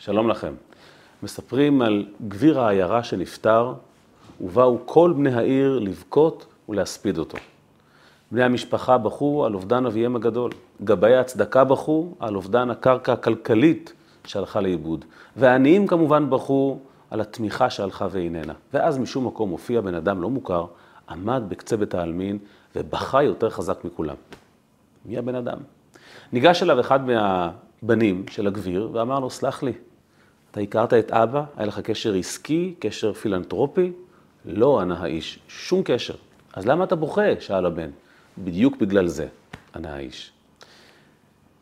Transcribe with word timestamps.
שלום 0.00 0.28
לכם. 0.28 0.54
מספרים 1.22 1.82
על 1.82 2.06
גביר 2.28 2.60
העיירה 2.60 3.02
שנפטר, 3.02 3.74
ובאו 4.40 4.78
כל 4.84 5.12
בני 5.16 5.34
העיר 5.34 5.78
לבכות 5.78 6.46
ולהספיד 6.68 7.18
אותו. 7.18 7.38
בני 8.32 8.42
המשפחה 8.42 8.98
בכו 8.98 9.44
על 9.44 9.54
אובדן 9.54 9.86
אביהם 9.86 10.16
הגדול. 10.16 10.50
גבאי 10.84 11.16
הצדקה 11.16 11.64
בכו 11.64 12.14
על 12.18 12.36
אובדן 12.36 12.70
הקרקע 12.70 13.12
הכלכלית 13.12 13.92
שהלכה 14.24 14.60
לאיבוד. 14.60 15.04
והעניים 15.36 15.86
כמובן 15.86 16.30
בכו 16.30 16.78
על 17.10 17.20
התמיכה 17.20 17.70
שהלכה 17.70 18.06
ואיננה. 18.10 18.54
ואז 18.74 18.98
משום 18.98 19.26
מקום 19.26 19.50
הופיע 19.50 19.80
בן 19.80 19.94
אדם 19.94 20.22
לא 20.22 20.30
מוכר, 20.30 20.66
עמד 21.08 21.42
בקצה 21.48 21.76
בית 21.76 21.94
העלמין 21.94 22.38
ובכה 22.76 23.22
יותר 23.22 23.50
חזק 23.50 23.84
מכולם. 23.84 24.16
מי 25.04 25.18
הבן 25.18 25.34
אדם? 25.34 25.58
ניגש 26.32 26.62
אליו 26.62 26.80
אחד 26.80 27.00
מהבנים 27.06 28.24
של 28.28 28.46
הגביר 28.46 28.90
ואמר 28.92 29.20
לו, 29.20 29.30
סלח 29.30 29.62
לי, 29.62 29.72
אתה 30.50 30.60
הכרת 30.60 30.94
את 30.94 31.10
אבא? 31.10 31.44
היה 31.56 31.66
לך 31.66 31.80
קשר 31.80 32.14
עסקי, 32.14 32.74
קשר 32.78 33.12
פילנטרופי? 33.12 33.92
לא, 34.44 34.80
ענה 34.80 34.98
האיש, 34.98 35.38
שום 35.48 35.82
קשר. 35.84 36.14
אז 36.52 36.66
למה 36.66 36.84
אתה 36.84 36.96
בוכה? 36.96 37.40
שאל 37.40 37.66
הבן. 37.66 37.90
בדיוק 38.38 38.76
בגלל 38.76 39.06
זה, 39.06 39.26
ענה 39.76 39.94
האיש. 39.94 40.32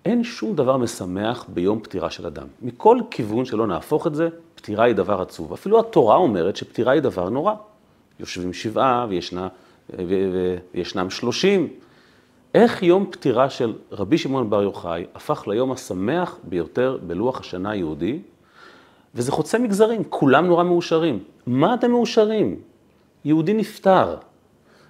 אין 0.04 0.24
שום 0.24 0.56
דבר 0.56 0.76
משמח 0.76 1.44
ביום 1.48 1.80
פטירה 1.80 2.10
של 2.10 2.26
אדם. 2.26 2.46
מכל 2.62 2.98
כיוון 3.10 3.44
שלא 3.44 3.66
נהפוך 3.66 4.06
את 4.06 4.14
זה, 4.14 4.28
פטירה 4.54 4.84
היא 4.84 4.94
דבר 4.94 5.20
עצוב. 5.20 5.52
אפילו 5.52 5.80
התורה 5.80 6.16
אומרת 6.16 6.56
שפטירה 6.56 6.92
היא 6.92 7.00
דבר 7.02 7.28
נורא. 7.28 7.54
יושבים 8.20 8.52
שבעה 8.52 9.06
וישנה, 9.08 9.48
וישנם 10.74 11.10
שלושים. 11.10 11.68
איך 12.54 12.82
יום 12.82 13.06
פטירה 13.10 13.50
של 13.50 13.74
רבי 13.92 14.18
שמעון 14.18 14.50
בר 14.50 14.62
יוחאי 14.62 15.04
הפך 15.14 15.48
ליום 15.48 15.72
השמח 15.72 16.38
ביותר 16.44 16.98
בלוח 17.06 17.40
השנה 17.40 17.70
היהודי, 17.70 18.18
וזה 19.16 19.32
חוצה 19.32 19.58
מגזרים, 19.58 20.04
כולם 20.08 20.46
נורא 20.46 20.64
מאושרים. 20.64 21.24
מה 21.46 21.74
אתם 21.74 21.90
מאושרים? 21.90 22.60
יהודי 23.24 23.54
נפטר. 23.54 24.16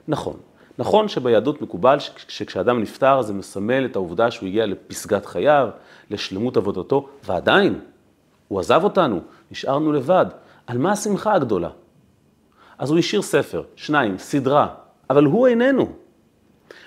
נכון, 0.09 0.37
נכון 0.79 1.09
שביהדות 1.09 1.63
מקובל 1.63 1.99
שכשאדם 2.29 2.81
נפטר 2.81 3.23
זה 3.23 3.33
מסמל 3.33 3.85
את 3.85 3.97
העובדה 3.97 4.31
שהוא 4.31 4.47
הגיע 4.47 4.67
לפסגת 4.67 5.27
חייו, 5.27 5.69
לשלמות 6.11 6.57
עבודתו, 6.57 7.09
ועדיין, 7.25 7.81
הוא 8.49 8.61
עזב 8.61 8.81
אותנו, 8.85 9.21
נשארנו 9.51 9.93
לבד. 9.93 10.27
על 10.67 10.79
מה 10.79 10.93
השמחה 10.93 11.33
הגדולה? 11.33 11.71
אז 12.79 12.91
הוא 12.91 12.99
השאיר 12.99 13.23
ספר, 13.23 13.63
שניים, 13.77 14.19
סדרה, 14.19 14.69
אבל 15.11 15.25
הוא 15.25 15.47
איננו. 15.47 15.89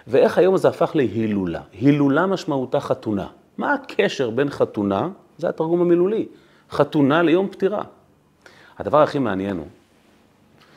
ואיך 0.07 0.37
היום 0.37 0.55
הזה 0.55 0.67
הפך 0.67 0.91
להילולה? 0.95 1.61
הילולה 1.73 2.25
משמעותה 2.25 2.79
חתונה. 2.79 3.27
מה 3.57 3.73
הקשר 3.73 4.29
בין 4.29 4.49
חתונה, 4.49 5.09
זה 5.37 5.49
התרגום 5.49 5.81
המילולי, 5.81 6.25
חתונה 6.71 7.21
ליום 7.21 7.49
פטירה? 7.49 7.83
הדבר 8.77 9.01
הכי 9.01 9.19
מעניין 9.19 9.57
הוא 9.57 9.67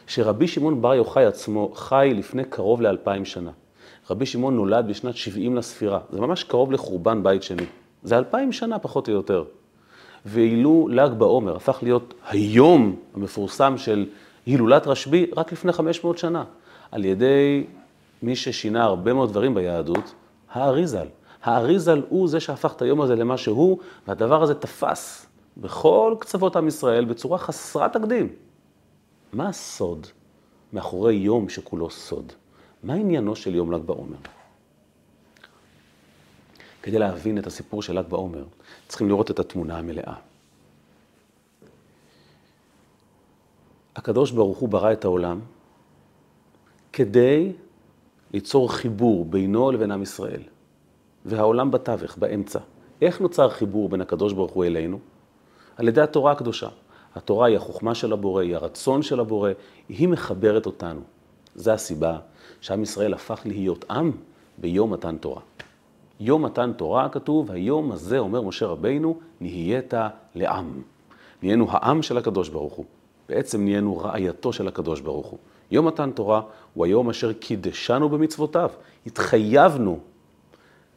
שרבי 0.06 0.48
שמעון 0.48 0.82
בר 0.82 0.94
יוחאי 0.94 1.24
עצמו 1.24 1.72
חי 1.74 2.12
לפני 2.16 2.44
קרוב 2.44 2.82
לאלפיים 2.82 3.24
שנה. 3.24 3.50
רבי 4.10 4.26
שמעון 4.26 4.56
נולד 4.56 4.88
בשנת 4.88 5.16
70 5.16 5.56
לספירה, 5.56 6.00
זה 6.10 6.20
ממש 6.20 6.44
קרוב 6.44 6.72
לחורבן 6.72 7.22
בית 7.22 7.42
שני. 7.42 7.62
זה 8.02 8.18
אלפיים 8.18 8.52
שנה 8.52 8.78
פחות 8.78 9.08
או 9.08 9.12
יותר. 9.12 9.44
ואילו 10.26 10.88
ל"ג 10.90 11.10
בעומר 11.18 11.56
הפך 11.56 11.78
להיות 11.82 12.14
היום 12.28 12.96
המפורסם 13.14 13.78
של 13.78 14.06
הילולת 14.46 14.86
רשב"י 14.86 15.26
רק 15.36 15.52
לפני 15.52 15.72
500 15.72 16.18
שנה, 16.18 16.44
על 16.90 17.04
ידי 17.04 17.64
מי 18.22 18.36
ששינה 18.36 18.84
הרבה 18.84 19.12
מאוד 19.12 19.30
דברים 19.30 19.54
ביהדות, 19.54 20.14
האריזל. 20.52 21.06
האריזל 21.42 22.02
הוא 22.08 22.28
זה 22.28 22.40
שהפך 22.40 22.72
את 22.76 22.82
היום 22.82 23.00
הזה 23.00 23.16
למה 23.16 23.36
שהוא, 23.36 23.78
והדבר 24.08 24.42
הזה 24.42 24.54
תפס 24.54 25.26
בכל 25.56 26.16
קצוות 26.20 26.56
עם 26.56 26.68
ישראל 26.68 27.04
בצורה 27.04 27.38
חסרת 27.38 27.92
תקדים. 27.92 28.28
מה 29.32 29.48
הסוד 29.48 30.06
מאחורי 30.72 31.14
יום 31.14 31.48
שכולו 31.48 31.90
סוד? 31.90 32.32
מה 32.82 32.94
עניינו 32.94 33.36
של 33.36 33.54
יום 33.54 33.72
ל"ג 33.72 33.82
בעומר? 33.82 34.16
כדי 36.82 36.98
להבין 36.98 37.38
את 37.38 37.46
הסיפור 37.46 37.82
של 37.82 37.98
ל"ג 37.98 38.08
בעומר, 38.08 38.44
צריכים 38.88 39.08
לראות 39.08 39.30
את 39.30 39.38
התמונה 39.38 39.78
המלאה. 39.78 40.14
הקדוש 43.96 44.30
ברוך 44.30 44.58
הוא 44.58 44.68
ברא 44.68 44.92
את 44.92 45.04
העולם 45.04 45.40
כדי 46.92 47.52
ליצור 48.32 48.72
חיבור 48.72 49.24
בינו 49.24 49.70
לבין 49.70 49.90
עם 49.90 50.02
ישראל, 50.02 50.42
והעולם 51.24 51.70
בתווך, 51.70 52.16
באמצע. 52.16 52.58
איך 53.02 53.20
נוצר 53.20 53.48
חיבור 53.48 53.88
בין 53.88 54.00
הקדוש 54.00 54.32
ברוך 54.32 54.52
הוא 54.52 54.64
אלינו? 54.64 54.98
על 55.76 55.88
ידי 55.88 56.00
התורה 56.00 56.32
הקדושה. 56.32 56.68
התורה 57.14 57.46
היא 57.46 57.56
החוכמה 57.56 57.94
של 57.94 58.12
הבורא, 58.12 58.42
היא 58.42 58.56
הרצון 58.56 59.02
של 59.02 59.20
הבורא, 59.20 59.50
היא 59.88 60.08
מחברת 60.08 60.66
אותנו. 60.66 61.00
זו 61.54 61.70
הסיבה 61.70 62.18
שעם 62.60 62.82
ישראל 62.82 63.14
הפך 63.14 63.40
להיות 63.44 63.84
עם 63.90 64.12
ביום 64.58 64.92
מתן 64.92 65.16
תורה. 65.16 65.40
יום 66.20 66.44
מתן 66.44 66.72
תורה 66.72 67.08
כתוב, 67.08 67.50
היום 67.50 67.92
הזה, 67.92 68.18
אומר 68.18 68.40
משה 68.42 68.66
רבינו, 68.66 69.18
נהיית 69.40 69.94
לעם. 70.34 70.82
נהיינו 71.42 71.66
העם 71.70 72.02
של 72.02 72.18
הקדוש 72.18 72.48
ברוך 72.48 72.74
הוא. 72.74 72.84
בעצם 73.28 73.64
נהיינו 73.64 73.98
רעייתו 73.98 74.52
של 74.52 74.68
הקדוש 74.68 75.00
ברוך 75.00 75.26
הוא. 75.26 75.38
יום 75.70 75.86
מתן 75.86 76.10
תורה 76.10 76.42
הוא 76.74 76.84
היום 76.84 77.10
אשר 77.10 77.32
קידשנו 77.32 78.08
במצוותיו. 78.08 78.70
התחייבנו 79.06 79.98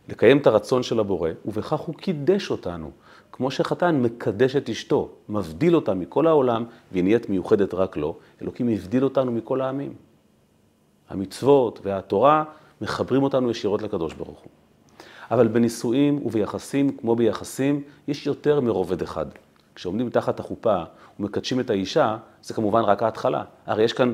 לקיים 0.10 0.38
את 0.38 0.48
הרצון 0.48 0.84
של 0.84 1.00
הבורא, 1.00 1.30
ובכך 1.46 1.80
הוא 1.80 1.96
קידש 1.96 2.52
אותנו. 2.52 2.92
כמו 3.38 3.52
שחתן 3.52 3.96
מקדש 4.02 4.56
את 4.56 4.70
אשתו, 4.70 5.10
מבדיל 5.30 5.76
אותה 5.76 5.94
מכל 5.94 6.28
העולם, 6.28 6.66
והיא 6.92 7.04
נהיית 7.04 7.30
מיוחדת 7.30 7.74
רק 7.74 7.98
לו, 7.98 8.16
אלוקים 8.42 8.70
הבדיל 8.70 9.04
אותנו 9.04 9.32
מכל 9.32 9.62
העמים. 9.62 9.94
המצוות 11.10 11.80
והתורה 11.84 12.44
מחברים 12.82 13.24
אותנו 13.24 13.52
ישירות 13.52 13.82
לקדוש 13.82 14.14
ברוך 14.14 14.40
הוא. 14.40 14.50
אבל 15.32 15.48
בנישואים 15.48 16.26
וביחסים, 16.26 16.90
כמו 16.98 17.16
ביחסים, 17.16 17.84
יש 18.08 18.28
יותר 18.28 18.60
מרובד 18.62 19.02
אחד. 19.02 19.26
כשעומדים 19.76 20.10
תחת 20.10 20.40
החופה 20.40 20.84
ומקדשים 21.20 21.60
את 21.60 21.70
האישה, 21.70 22.18
זה 22.42 22.54
כמובן 22.54 22.82
רק 22.82 23.04
ההתחלה. 23.04 23.44
הרי 23.66 23.84
יש 23.84 23.94
כאן, 23.94 24.14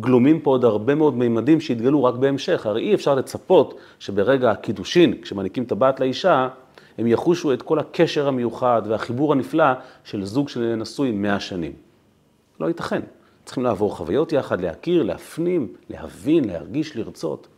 גלומים 0.00 0.40
פה 0.40 0.50
עוד 0.50 0.64
הרבה 0.64 0.94
מאוד 0.94 1.14
מימדים 1.14 1.60
שהתגלו 1.60 2.04
רק 2.04 2.14
בהמשך. 2.14 2.66
הרי 2.66 2.82
אי 2.82 2.94
אפשר 2.94 3.14
לצפות 3.14 3.78
שברגע 3.98 4.50
הקידושין, 4.50 5.20
כשמעניקים 5.22 5.64
טבעת 5.64 6.00
לאישה, 6.00 6.48
הם 6.98 7.06
יחושו 7.06 7.52
את 7.52 7.62
כל 7.62 7.78
הקשר 7.78 8.28
המיוחד 8.28 8.82
והחיבור 8.86 9.32
הנפלא 9.32 9.72
של 10.04 10.24
זוג 10.24 10.48
שנשוי 10.48 11.10
מאה 11.10 11.40
שנים. 11.40 11.72
לא 12.60 12.66
ייתכן. 12.66 13.02
צריכים 13.44 13.64
לעבור 13.64 13.96
חוויות 13.96 14.32
יחד, 14.32 14.60
להכיר, 14.60 15.02
להפנים, 15.02 15.72
להבין, 15.90 16.44
להרגיש, 16.44 16.96
לרצות. 16.96 17.48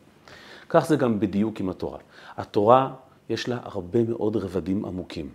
כך 0.69 0.87
זה 0.87 0.97
גם 0.97 1.21
בדיוק 1.21 1.60
עם 1.60 1.69
התורה. 1.69 1.98
התורה, 2.37 2.92
יש 3.28 3.48
לה 3.48 3.59
הרבה 3.62 4.03
מאוד 4.03 4.37
רבדים 4.37 4.84
עמוקים. 4.84 5.28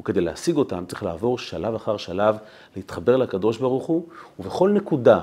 וכדי 0.00 0.20
להשיג 0.20 0.56
אותם 0.56 0.84
צריך 0.88 1.02
לעבור 1.02 1.38
שלב 1.38 1.74
אחר 1.74 1.96
שלב, 1.96 2.36
להתחבר 2.76 3.16
לקדוש 3.16 3.58
ברוך 3.58 3.86
הוא, 3.86 4.06
ובכל 4.38 4.70
נקודה 4.70 5.20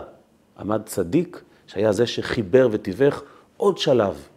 עמד 0.59 0.81
צדיק 0.85 1.43
שהיה 1.67 1.91
זה 1.91 2.07
שחיבר 2.07 2.67
ותיווך 2.71 3.23
עוד 3.57 3.77
שלב, 3.77 4.27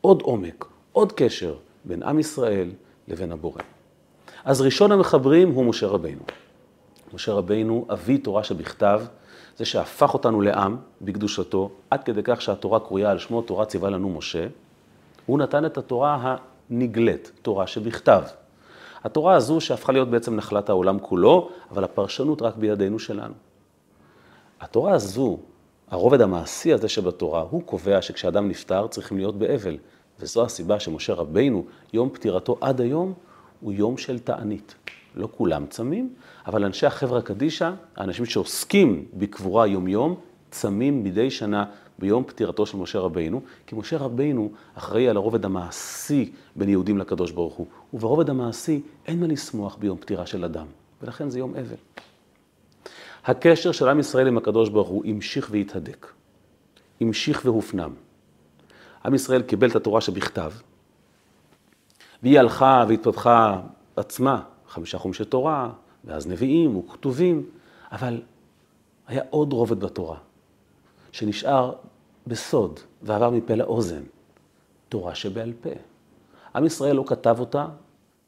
עוד 0.00 0.22
עומק, 0.22 0.64
עוד 0.92 1.12
קשר 1.12 1.54
בין 1.84 2.02
עם 2.02 2.18
ישראל 2.18 2.70
לבין 3.12 3.32
הבורא. 3.32 3.62
אז 4.44 4.60
ראשון 4.60 4.92
המחברים 4.92 5.50
הוא 5.50 5.64
משה 5.64 5.86
רבינו. 5.86 6.22
משה 7.14 7.32
רבינו, 7.32 7.86
אבי 7.92 8.18
תורה 8.18 8.44
שבכתב, 8.44 9.02
זה 9.56 9.64
שהפך 9.64 10.14
אותנו 10.14 10.40
לעם 10.40 10.76
בקדושתו, 11.02 11.70
עד 11.90 12.04
כדי 12.04 12.20
כך 12.24 12.42
שהתורה 12.42 12.80
קרויה 12.80 13.10
על 13.10 13.18
שמו, 13.18 13.42
תורה 13.42 13.64
ציווה 13.64 13.90
לנו 13.90 14.10
משה. 14.10 14.46
הוא 15.26 15.38
נתן 15.38 15.66
את 15.66 15.78
התורה 15.78 16.36
הנגלית, 16.70 17.32
תורה 17.42 17.66
שבכתב. 17.66 18.22
התורה 19.04 19.34
הזו 19.34 19.60
שהפכה 19.60 19.92
להיות 19.92 20.08
בעצם 20.10 20.36
נחלת 20.36 20.68
העולם 20.68 20.98
כולו, 20.98 21.50
אבל 21.70 21.84
הפרשנות 21.84 22.42
רק 22.42 22.56
בידינו 22.56 22.98
שלנו. 22.98 23.34
התורה 24.60 24.92
הזו, 24.92 25.38
הרובד 25.90 26.20
המעשי 26.20 26.72
הזה 26.72 26.88
שבתורה, 26.88 27.44
הוא 27.50 27.62
קובע 27.62 28.02
שכשאדם 28.02 28.48
נפטר 28.48 28.86
צריכים 28.86 29.16
להיות 29.16 29.38
באבל. 29.38 29.76
וזו 30.22 30.44
הסיבה 30.44 30.80
שמשה 30.80 31.14
רבינו, 31.14 31.64
יום 31.92 32.10
פטירתו 32.12 32.56
עד 32.60 32.80
היום, 32.80 33.12
הוא 33.60 33.72
יום 33.72 33.98
של 33.98 34.18
תענית. 34.18 34.74
לא 35.14 35.28
כולם 35.36 35.66
צמים, 35.66 36.14
אבל 36.46 36.64
אנשי 36.64 36.86
החברה 36.86 37.22
קדישא, 37.22 37.72
האנשים 37.96 38.26
שעוסקים 38.26 39.04
בקבורה 39.14 39.66
יום-יום, 39.66 40.14
צמים 40.50 41.04
מדי 41.04 41.30
שנה 41.30 41.64
ביום 41.98 42.24
פטירתו 42.24 42.66
של 42.66 42.76
משה 42.76 42.98
רבינו, 42.98 43.40
כי 43.66 43.74
משה 43.74 43.98
רבינו 43.98 44.50
אחראי 44.74 45.08
על 45.08 45.16
הרובד 45.16 45.44
המעשי 45.44 46.32
בין 46.56 46.68
יהודים 46.68 46.98
לקדוש 46.98 47.30
ברוך 47.30 47.54
הוא, 47.54 47.66
וברובד 47.94 48.30
המעשי 48.30 48.80
אין 49.06 49.20
מה 49.20 49.26
לשמוח 49.26 49.76
ביום 49.76 49.98
פטירה 49.98 50.26
של 50.26 50.44
אדם, 50.44 50.66
ולכן 51.02 51.30
זה 51.30 51.38
יום 51.38 51.54
אבל. 51.54 51.76
הקשר 53.24 53.72
של 53.72 53.88
עם 53.88 54.00
ישראל 54.00 54.26
עם 54.26 54.38
הקדוש 54.38 54.68
ברוך 54.68 54.88
הוא 54.88 55.04
המשיך 55.06 55.48
והתהדק, 55.50 56.06
המשיך 57.00 57.42
והופנם. 57.44 57.90
עם 59.04 59.14
ישראל 59.14 59.42
קיבל 59.42 59.70
את 59.70 59.76
התורה 59.76 60.00
שבכתב, 60.00 60.52
והיא 62.22 62.38
הלכה 62.38 62.84
והתפתחה 62.88 63.60
עצמה, 63.96 64.42
חמישה 64.68 64.98
חומשי 64.98 65.24
תורה, 65.24 65.70
ואז 66.04 66.26
נביאים 66.26 66.76
וכתובים, 66.76 67.46
אבל 67.92 68.22
היה 69.06 69.22
עוד 69.30 69.52
רובד 69.52 69.80
בתורה, 69.80 70.16
שנשאר 71.12 71.72
בסוד 72.26 72.80
ועבר 73.02 73.30
מפה 73.30 73.54
לאוזן, 73.54 74.02
תורה 74.88 75.14
שבעל 75.14 75.52
פה. 75.60 75.70
עם 76.54 76.66
ישראל 76.66 76.96
לא 76.96 77.04
כתב 77.06 77.36
אותה, 77.40 77.66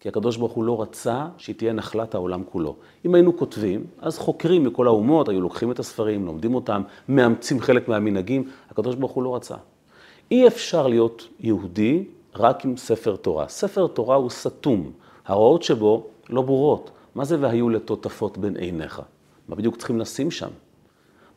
כי 0.01 0.09
הקדוש 0.09 0.37
ברוך 0.37 0.53
הוא 0.53 0.65
לא 0.65 0.83
רצה 0.83 1.27
שהיא 1.39 1.57
תהיה 1.57 1.73
נחלת 1.73 2.15
העולם 2.15 2.43
כולו. 2.45 2.77
אם 3.05 3.15
היינו 3.15 3.37
כותבים, 3.37 3.87
אז 3.99 4.19
חוקרים 4.19 4.65
מכל 4.65 4.87
האומות 4.87 5.29
היו 5.29 5.41
לוקחים 5.41 5.71
את 5.71 5.79
הספרים, 5.79 6.27
לומדים 6.27 6.55
אותם, 6.55 6.83
מאמצים 7.09 7.61
חלק 7.61 7.89
מהמנהגים, 7.89 8.51
הקדוש 8.71 8.95
ברוך 8.95 9.13
הוא 9.13 9.23
לא 9.23 9.37
רצה. 9.37 9.57
אי 10.31 10.47
אפשר 10.47 10.87
להיות 10.87 11.29
יהודי 11.41 12.05
רק 12.35 12.65
עם 12.65 12.77
ספר 12.77 13.17
תורה. 13.17 13.49
ספר 13.49 13.87
תורה 13.87 14.17
הוא 14.17 14.31
סתום, 14.31 14.93
ההוראות 15.27 15.63
שבו 15.63 16.07
לא 16.29 16.43
ברורות. 16.43 16.91
מה 17.15 17.25
זה 17.25 17.41
והיו 17.41 17.69
לטוטפות 17.69 18.39
בין 18.39 18.57
עיניך? 18.57 19.03
מה 19.49 19.57
בדיוק 19.57 19.77
צריכים 19.77 19.99
לשים 20.01 20.31
שם? 20.31 20.51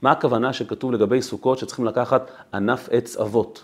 מה 0.01 0.11
הכוונה 0.11 0.53
שכתוב 0.53 0.91
לגבי 0.91 1.21
סוכות 1.21 1.57
שצריכים 1.57 1.85
לקחת 1.85 2.31
ענף 2.53 2.89
עץ 2.91 3.17
אבות? 3.17 3.63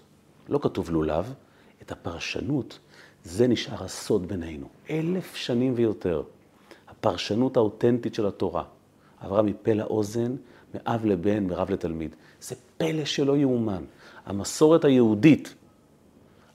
לא 0.49 0.59
כתוב 0.61 0.89
לולב, 0.89 1.33
את 1.81 1.91
הפרשנות, 1.91 2.79
זה 3.23 3.47
נשאר 3.47 3.83
הסוד 3.83 4.27
בינינו. 4.27 4.67
אלף 4.89 5.35
שנים 5.35 5.73
ויותר. 5.75 6.23
הפרשנות 6.89 7.57
האותנטית 7.57 8.15
של 8.15 8.25
התורה 8.25 8.63
עברה 9.19 9.41
מפה 9.41 9.73
לאוזן, 9.73 10.35
מאב 10.73 11.05
לבן, 11.05 11.47
מרב 11.47 11.71
לתלמיד. 11.71 12.15
זה 12.41 12.55
פלא 12.77 13.05
שלא 13.05 13.37
יאומן. 13.37 13.83
המסורת 14.25 14.85
היהודית 14.85 15.55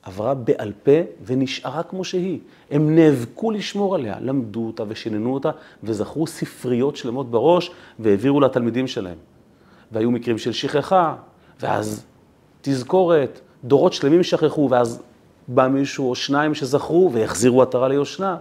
עברה 0.02 0.34
בעל 0.34 0.72
פה 0.82 1.00
ונשארה 1.24 1.82
כמו 1.82 2.04
שהיא. 2.04 2.38
הם 2.70 2.94
נאבקו 2.94 3.50
לשמור 3.50 3.94
עליה, 3.94 4.16
למדו 4.20 4.66
אותה 4.66 4.82
ושיננו 4.88 5.34
אותה, 5.34 5.50
וזכרו 5.82 6.26
ספריות 6.26 6.96
שלמות 6.96 7.30
בראש, 7.30 7.70
והעבירו 7.98 8.40
לתלמידים 8.40 8.86
שלהם. 8.86 9.18
והיו 9.92 10.10
מקרים 10.10 10.38
של 10.38 10.52
שכחה, 10.52 11.16
ואז 11.60 12.04
תזכורת, 12.62 13.40
דורות 13.64 13.92
שלמים 13.92 14.22
שכחו, 14.22 14.68
ואז 14.70 15.02
בא 15.48 15.68
מישהו 15.68 16.10
או 16.10 16.14
שניים 16.14 16.54
שזכרו 16.54 17.10
והחזירו 17.12 17.62
עטרה 17.62 17.88
ליושנה. 17.88 18.36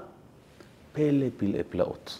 פלא 0.93 1.25
פלאי 1.37 1.63
פלאות. 1.69 2.19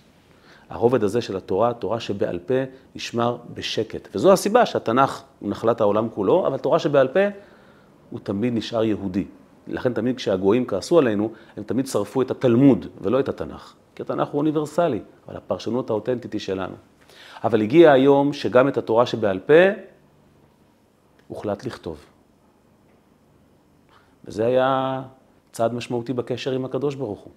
הרובד 0.70 1.04
הזה 1.04 1.22
של 1.22 1.38
התורה, 1.38 1.74
תורה 1.74 2.00
שבעל 2.00 2.40
פה, 2.40 2.54
נשמר 2.96 3.38
בשקט. 3.54 4.08
וזו 4.16 4.34
הסיבה 4.34 4.66
שהתנ"ך 4.66 5.24
הוא 5.40 5.50
נחלת 5.50 5.82
העולם 5.82 6.10
כולו, 6.10 6.48
אבל 6.48 6.58
תורה 6.58 6.80
שבעל 6.80 7.08
פה 7.08 7.20
הוא 8.10 8.20
תמיד 8.24 8.54
נשאר 8.54 8.84
יהודי. 8.84 9.26
לכן 9.68 9.94
תמיד 9.94 10.16
כשהגויים 10.16 10.66
כעסו 10.66 11.00
עלינו, 11.00 11.32
הם 11.58 11.64
תמיד 11.64 11.88
שרפו 11.88 12.22
את 12.22 12.32
התלמוד 12.32 12.86
ולא 13.02 13.20
את 13.20 13.30
התנ"ך. 13.30 13.74
כי 13.96 14.02
התנ"ך 14.02 14.28
הוא 14.28 14.40
אוניברסלי, 14.40 15.00
אבל 15.28 15.38
הפרשנות 15.38 15.90
האותנטית 15.90 16.34
היא 16.34 16.42
שלנו. 16.42 16.76
אבל 17.44 17.62
הגיע 17.62 17.92
היום 17.92 18.34
שגם 18.34 18.68
את 18.68 18.78
התורה 18.78 19.06
שבעל 19.06 19.40
פה 19.40 19.54
הוחלט 21.28 21.66
לכתוב. 21.66 22.06
וזה 24.26 24.46
היה 24.46 25.02
צעד 25.52 25.74
משמעותי 25.74 26.14
בקשר 26.14 26.52
עם 26.52 26.66
הקדוש 26.66 26.96
ברוך 26.96 27.20
הוא. 27.20 27.34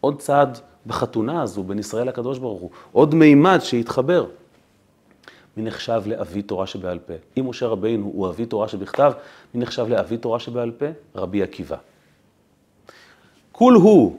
עוד 0.00 0.18
צעד 0.18 0.58
בחתונה 0.86 1.42
הזו 1.42 1.62
בין 1.62 1.78
ישראל 1.78 2.08
לקדוש 2.08 2.38
ברוך 2.38 2.60
הוא, 2.60 2.70
עוד 2.92 3.14
מימד 3.14 3.58
שהתחבר. 3.62 4.26
מי 5.56 5.62
נחשב 5.62 6.02
לאבי 6.06 6.42
תורה 6.42 6.66
שבעל 6.66 6.98
פה? 6.98 7.14
אם 7.38 7.48
משה 7.48 7.66
רבינו 7.66 8.10
הוא 8.14 8.28
אבי 8.28 8.46
תורה 8.46 8.68
שבכתב, 8.68 9.12
מי 9.54 9.60
נחשב 9.60 9.86
לאבי 9.88 10.16
תורה 10.16 10.40
שבעל 10.40 10.70
פה? 10.70 10.86
רבי 11.14 11.42
עקיבא. 11.42 11.76
כול 13.52 13.74
הוא, 13.74 14.18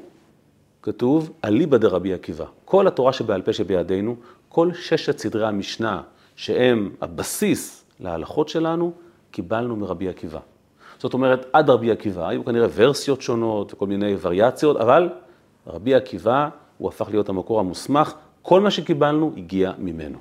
כתוב, 0.81 1.31
אליבא 1.45 1.77
דרבי 1.77 2.13
עקיבא. 2.13 2.45
כל 2.65 2.88
התורה 2.88 3.13
שבעל 3.13 3.41
פה 3.41 3.53
שבידינו, 3.53 4.15
כל 4.50 4.73
ששת 4.73 5.18
סדרי 5.18 5.47
המשנה, 5.47 6.01
שהם 6.35 6.91
הבסיס 7.01 7.85
להלכות 8.00 8.50
שלנו, 8.50 8.91
קיבלנו 9.31 9.75
מרבי 9.75 10.09
עקיבא. 10.09 10.39
זאת 11.00 11.13
אומרת, 11.13 11.45
עד 11.53 11.69
רבי 11.69 11.91
עקיבא, 11.91 12.27
היו 12.27 12.45
כנראה 12.45 12.68
ורסיות 12.75 13.21
שונות 13.21 13.73
וכל 13.73 13.88
מיני 13.88 14.15
וריאציות, 14.21 14.77
אבל 14.77 15.09
רבי 15.67 15.95
עקיבא, 15.95 16.50
הוא 16.77 16.89
הפך 16.89 17.07
להיות 17.09 17.29
המקור 17.29 17.59
המוסמך, 17.59 18.13
כל 18.41 18.62
מה 18.62 18.71
שקיבלנו 18.71 19.33
הגיע 19.38 19.71
ממנו. 19.77 20.19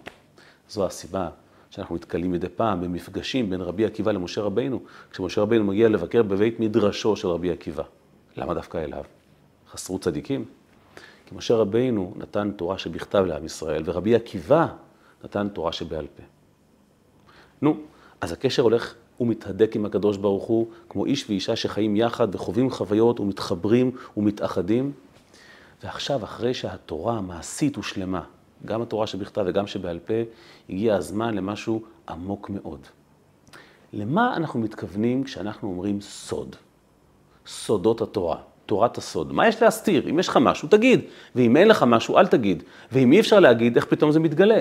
זו 0.68 0.86
הסיבה 0.86 1.28
שאנחנו 1.70 1.94
נתקלים 1.94 2.32
מדי 2.32 2.48
פעם 2.48 2.80
במפגשים 2.80 3.50
בין 3.50 3.60
רבי 3.60 3.84
עקיבא 3.84 4.12
למשה 4.12 4.40
רבינו, 4.40 4.80
כשמשה 5.10 5.40
רבינו 5.40 5.64
מגיע 5.64 5.88
לבקר 5.88 6.22
בבית 6.22 6.60
מדרשו 6.60 7.16
של 7.16 7.28
רבי 7.28 7.50
עקיבא. 7.50 7.82
למה 8.36 8.54
דווקא 8.54 8.78
אליו? 8.78 9.04
חסרו 9.70 9.98
צדיקים? 9.98 10.44
כי 11.26 11.34
משה 11.34 11.54
רבינו 11.54 12.14
נתן 12.16 12.50
תורה 12.56 12.78
שבכתב 12.78 13.24
לעם 13.26 13.44
ישראל, 13.44 13.82
ורבי 13.84 14.14
עקיבא 14.14 14.66
נתן 15.24 15.48
תורה 15.48 15.72
שבעל 15.72 16.06
פה. 16.16 16.22
נו, 17.62 17.76
אז 18.20 18.32
הקשר 18.32 18.62
הולך 18.62 18.94
ומתהדק 19.20 19.76
עם 19.76 19.84
הקדוש 19.84 20.16
ברוך 20.16 20.44
הוא, 20.44 20.66
כמו 20.88 21.06
איש 21.06 21.30
ואישה 21.30 21.56
שחיים 21.56 21.96
יחד 21.96 22.34
וחווים 22.34 22.70
חוויות 22.70 23.20
ומתחברים 23.20 23.90
ומתאחדים. 24.16 24.92
ועכשיו, 25.84 26.24
אחרי 26.24 26.54
שהתורה 26.54 27.16
המעשית 27.18 27.76
הושלמה, 27.76 28.22
גם 28.64 28.82
התורה 28.82 29.06
שבכתב 29.06 29.44
וגם 29.46 29.66
שבעל 29.66 29.98
פה, 29.98 30.14
הגיע 30.70 30.96
הזמן 30.96 31.34
למשהו 31.34 31.82
עמוק 32.08 32.50
מאוד. 32.50 32.80
למה 33.92 34.36
אנחנו 34.36 34.60
מתכוונים 34.60 35.24
כשאנחנו 35.24 35.68
אומרים 35.68 36.00
סוד? 36.00 36.56
סודות 37.46 38.00
התורה, 38.00 38.36
תורת 38.66 38.98
הסוד. 38.98 39.32
מה 39.32 39.48
יש 39.48 39.62
להסתיר? 39.62 40.10
אם 40.10 40.18
יש 40.18 40.28
לך 40.28 40.36
משהו, 40.36 40.68
תגיד. 40.68 41.00
ואם 41.34 41.56
אין 41.56 41.68
לך 41.68 41.82
משהו, 41.82 42.18
אל 42.18 42.26
תגיד. 42.26 42.62
ואם 42.92 43.12
אי 43.12 43.20
אפשר 43.20 43.40
להגיד, 43.40 43.76
איך 43.76 43.84
פתאום 43.84 44.12
זה 44.12 44.20
מתגלה? 44.20 44.60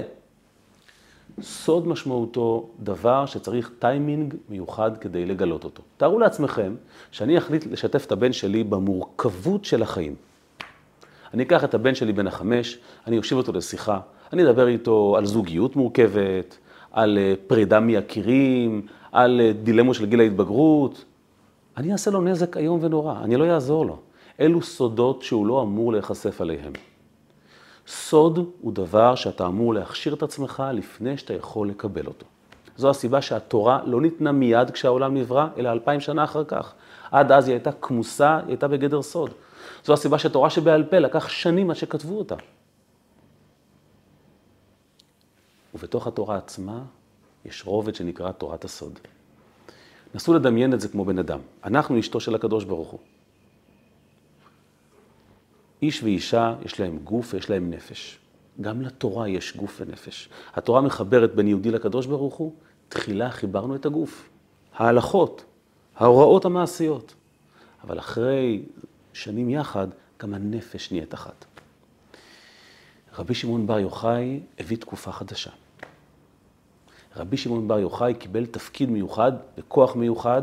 סוד 1.42 1.88
משמעותו 1.88 2.70
דבר 2.80 3.26
שצריך 3.26 3.72
טיימינג 3.80 4.36
מיוחד 4.50 4.98
כדי 4.98 5.26
לגלות 5.26 5.64
אותו. 5.64 5.84
תארו 5.98 6.20
לעצמכם 6.20 6.76
שאני 7.12 7.38
אחליט 7.38 7.66
לשתף 7.66 8.06
את 8.06 8.12
הבן 8.12 8.34
שלי 8.34 8.64
במורכבות 8.64 9.66
של 9.66 9.84
החיים. 9.84 10.16
אני 11.34 11.44
אקח 11.44 11.64
את 11.64 11.74
הבן 11.74 11.96
שלי 11.96 12.14
בן 12.14 12.28
החמש, 12.28 12.78
אני 13.08 13.18
אושיב 13.18 13.38
אותו 13.38 13.54
לשיחה, 13.54 14.00
אני 14.34 14.44
אדבר 14.44 14.68
איתו 14.68 15.16
על 15.18 15.26
זוגיות 15.26 15.76
מורכבת, 15.76 16.58
על 16.92 17.18
אה, 17.18 17.34
פרידה 17.48 17.80
מיקירים, 17.80 18.82
על 19.12 19.42
אה, 19.44 19.52
דילמות 19.64 19.96
של 19.96 20.06
גיל 20.06 20.20
ההתבגרות. 20.20 21.06
אני 21.78 21.92
אעשה 21.92 22.12
לו 22.12 22.22
נזק 22.22 22.58
איום 22.58 22.80
ונורא, 22.82 23.16
אני 23.24 23.38
לא 23.38 23.46
אעזור 23.54 23.86
לו. 23.86 23.98
אלו 24.40 24.62
סודות 24.62 25.22
שהוא 25.22 25.48
לא 25.48 25.62
אמור 25.62 25.92
להיחשף 25.92 26.42
עליהם. 26.42 26.72
סוד 27.88 28.50
הוא 28.62 28.74
דבר 28.74 29.16
שאתה 29.16 29.46
אמור 29.46 29.74
להכשיר 29.74 30.14
את 30.14 30.24
עצמך 30.24 30.64
לפני 30.74 31.18
שאתה 31.18 31.34
יכול 31.34 31.70
לקבל 31.70 32.06
אותו. 32.06 32.26
זו 32.78 32.90
הסיבה 32.90 33.22
שהתורה 33.22 33.80
לא 33.86 34.02
ניתנה 34.02 34.32
מיד 34.32 34.72
כשהעולם 34.72 35.14
נברא, 35.14 35.48
אלא 35.58 35.72
אלפיים 35.72 36.00
שנה 36.00 36.24
אחר 36.24 36.44
כך. 36.44 36.74
עד 37.12 37.32
אז 37.32 37.48
היא 37.48 37.54
הייתה 37.54 37.72
כמוסה, 37.72 38.38
היא 38.38 38.48
הייתה 38.48 38.68
בגדר 38.68 39.02
סוד. 39.02 39.30
זו 39.86 39.94
הסיבה 39.94 40.20
שתורה 40.20 40.50
שבעל 40.50 40.84
פה 40.84 41.00
לקח 41.00 41.30
שנים 41.30 41.70
עד 41.70 41.76
שכתבו 41.76 42.18
אותה. 42.18 42.36
ובתוך 45.74 46.08
התורה 46.08 46.38
עצמה 46.38 46.84
יש 47.46 47.66
רובד 47.66 47.96
שנקרא 47.96 48.32
תורת 48.32 48.66
הסוד. 48.66 49.00
נסו 50.16 50.34
לדמיין 50.34 50.74
את 50.74 50.82
זה 50.82 50.88
כמו 50.88 51.06
בן 51.06 51.20
אדם. 51.20 51.40
אנחנו 51.64 52.00
אשתו 52.00 52.20
של 52.20 52.36
הקדוש 52.36 52.64
ברוך 52.64 52.90
הוא. 52.90 53.00
איש 55.82 56.04
ואישה 56.04 56.56
יש 56.66 56.80
להם 56.80 56.98
גוף 57.04 57.34
ויש 57.34 57.50
להם 57.50 57.70
נפש. 57.70 58.20
גם 58.62 58.82
לתורה 58.82 59.30
יש 59.30 59.58
גוף 59.58 59.82
ונפש. 59.82 60.30
התורה 60.54 60.82
מחברת 60.82 61.36
בין 61.36 61.48
יהודי 61.48 61.72
לקדוש 61.72 62.06
ברוך 62.06 62.36
הוא, 62.36 62.54
תחילה 62.90 63.32
חיברנו 63.32 63.76
את 63.76 63.86
הגוף. 63.86 64.30
ההלכות, 64.76 65.44
ההוראות 65.96 66.46
המעשיות. 66.46 67.14
אבל 67.84 68.00
אחרי 68.00 68.64
שנים 69.14 69.50
יחד, 69.50 69.88
גם 70.22 70.34
הנפש 70.34 70.92
נהיית 70.92 71.14
אחת. 71.14 71.46
רבי 73.18 73.34
שמעון 73.34 73.68
בר 73.68 73.80
יוחאי 73.80 74.40
הביא 74.60 74.78
תקופה 74.78 75.12
חדשה. 75.12 75.50
רבי 77.16 77.38
שמעון 77.38 77.68
בר 77.68 77.80
יוחאי 77.80 78.14
קיבל 78.14 78.46
תפקיד 78.46 78.90
מיוחד 78.90 79.32
וכוח 79.58 79.96
מיוחד. 79.96 80.42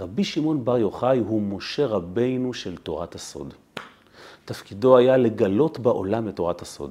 רבי 0.00 0.24
שמעון 0.24 0.64
בר 0.64 0.78
יוחאי 0.78 1.18
הוא 1.18 1.42
משה 1.42 1.86
רבינו 1.86 2.54
של 2.54 2.76
תורת 2.76 3.14
הסוד. 3.14 3.54
תפקידו 4.44 4.96
היה 4.96 5.16
לגלות 5.16 5.78
בעולם 5.78 6.28
את 6.28 6.36
תורת 6.36 6.62
הסוד. 6.62 6.90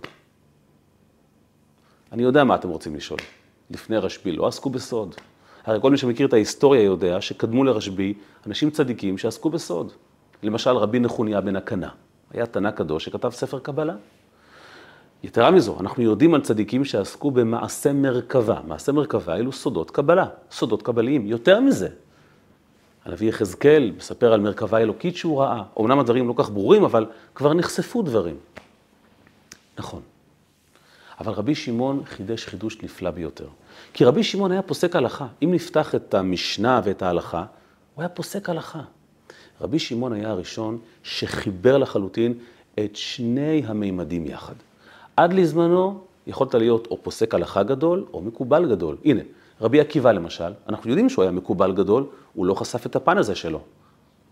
אני 2.12 2.24
יודע 2.24 2.44
מה 2.44 2.56
אתם 2.56 2.70
רוצים 2.70 2.96
לשאול. 2.96 3.20
לפני 3.70 3.98
רשב"י 3.98 4.32
לא 4.32 4.48
עסקו 4.48 4.70
בסוד. 4.70 5.16
הרי 5.64 5.82
כל 5.82 5.92
מי 5.92 5.98
שמכיר 5.98 6.28
את 6.28 6.34
ההיסטוריה 6.34 6.82
יודע 6.84 7.22
שקדמו 7.22 7.64
לרשב"י 7.64 8.14
אנשים 8.48 8.72
צדיקים 8.72 9.18
שעסקו 9.18 9.50
בסוד. 9.50 9.92
למשל 10.44 10.70
רבי 10.70 11.00
נחוניה 11.00 11.42
בן 11.42 11.56
הקנה, 11.56 11.90
היה 12.32 12.46
תנא 12.46 12.72
קדוש 12.72 13.06
שכתב 13.06 13.30
ספר 13.30 13.60
קבלה. 13.60 13.94
יתרה 15.24 15.52
מזו, 15.52 15.78
אנחנו 15.80 16.04
יודעים 16.04 16.34
על 16.34 16.42
צדיקים 16.42 16.86
שעסקו 16.86 17.32
במעשה 17.32 17.94
מרכבה. 17.94 18.60
מעשה 18.68 18.92
מרכבה 18.92 19.36
אלו 19.36 19.52
סודות 19.52 19.92
קבלה, 19.92 20.26
סודות 20.52 20.82
קבליים. 20.82 21.26
יותר 21.28 21.60
מזה, 21.60 21.90
הנביא 23.06 23.30
יחזקאל 23.30 23.92
מספר 23.98 24.34
על 24.34 24.40
מרכבה 24.40 24.78
אלוקית 24.78 25.16
שהוא 25.16 25.42
ראה. 25.42 25.64
אמנם 25.80 26.00
הדברים 26.00 26.28
לא 26.28 26.34
כך 26.38 26.50
ברורים, 26.50 26.84
אבל 26.84 27.06
כבר 27.36 27.54
נחשפו 27.54 28.02
דברים. 28.02 28.36
נכון. 29.78 30.02
אבל 31.20 31.34
רבי 31.34 31.56
שמעון 31.56 32.04
חידש 32.06 32.46
חידוש 32.46 32.84
נפלא 32.84 33.12
ביותר. 33.12 33.48
כי 33.94 34.06
רבי 34.06 34.24
שמעון 34.24 34.52
היה 34.52 34.62
פוסק 34.62 34.96
הלכה. 34.96 35.28
אם 35.44 35.54
נפתח 35.54 35.96
את 35.96 36.14
המשנה 36.14 36.82
ואת 36.84 37.02
ההלכה, 37.02 37.46
הוא 37.96 38.02
היה 38.02 38.10
פוסק 38.10 38.50
הלכה. 38.50 38.82
רבי 39.62 39.80
שמעון 39.80 40.14
היה 40.14 40.30
הראשון 40.30 40.78
שחיבר 41.04 41.78
לחלוטין 41.78 42.34
את 42.80 42.96
שני 42.96 43.64
המימדים 43.66 44.26
יחד. 44.26 44.54
עד 45.18 45.34
לזמנו 45.34 46.00
יכולת 46.28 46.56
להיות 46.56 46.88
או 46.92 46.98
פוסק 47.04 47.34
הלכה 47.34 47.64
גדול 47.64 48.06
או 48.14 48.22
מקובל 48.22 48.70
גדול. 48.70 48.98
הנה, 49.06 49.22
רבי 49.62 49.80
עקיבא 49.80 50.12
למשל, 50.12 50.54
אנחנו 50.70 50.90
יודעים 50.90 51.10
שהוא 51.10 51.24
היה 51.24 51.32
מקובל 51.32 51.74
גדול, 51.74 52.06
הוא 52.34 52.46
לא 52.46 52.54
חשף 52.54 52.86
את 52.86 52.96
הפן 52.96 53.18
הזה 53.18 53.36
שלו. 53.36 53.60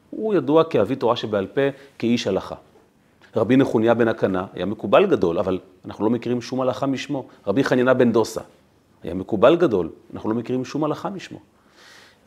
הוא 0.09 0.33
ידוע 0.33 0.63
כאבי 0.63 0.95
תורה 0.95 1.15
שבעל 1.15 1.47
פה, 1.47 1.61
כאיש 1.97 2.27
הלכה. 2.27 2.55
רבי 3.35 3.57
נחוניה 3.57 3.93
בן 3.93 4.07
הקנה 4.07 4.45
היה 4.53 4.65
מקובל 4.65 5.05
גדול, 5.05 5.39
אבל 5.39 5.59
אנחנו 5.85 6.03
לא 6.05 6.09
מכירים 6.09 6.41
שום 6.41 6.61
הלכה 6.61 6.85
משמו. 6.85 7.25
רבי 7.47 7.63
חנינה 7.63 7.93
בן 7.93 8.11
דוסה 8.11 8.41
היה 9.03 9.13
מקובל 9.13 9.55
גדול, 9.55 9.89
אנחנו 10.13 10.29
לא 10.29 10.35
מכירים 10.35 10.65
שום 10.65 10.83
הלכה 10.83 11.09
משמו. 11.09 11.39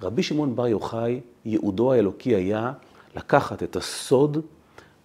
רבי 0.02 0.22
שמעון 0.22 0.56
בר 0.56 0.66
יוחאי, 0.66 1.20
ייעודו 1.44 1.92
האלוקי 1.92 2.34
היה 2.34 2.72
לקחת 3.16 3.62
את 3.62 3.76
הסוד 3.76 4.38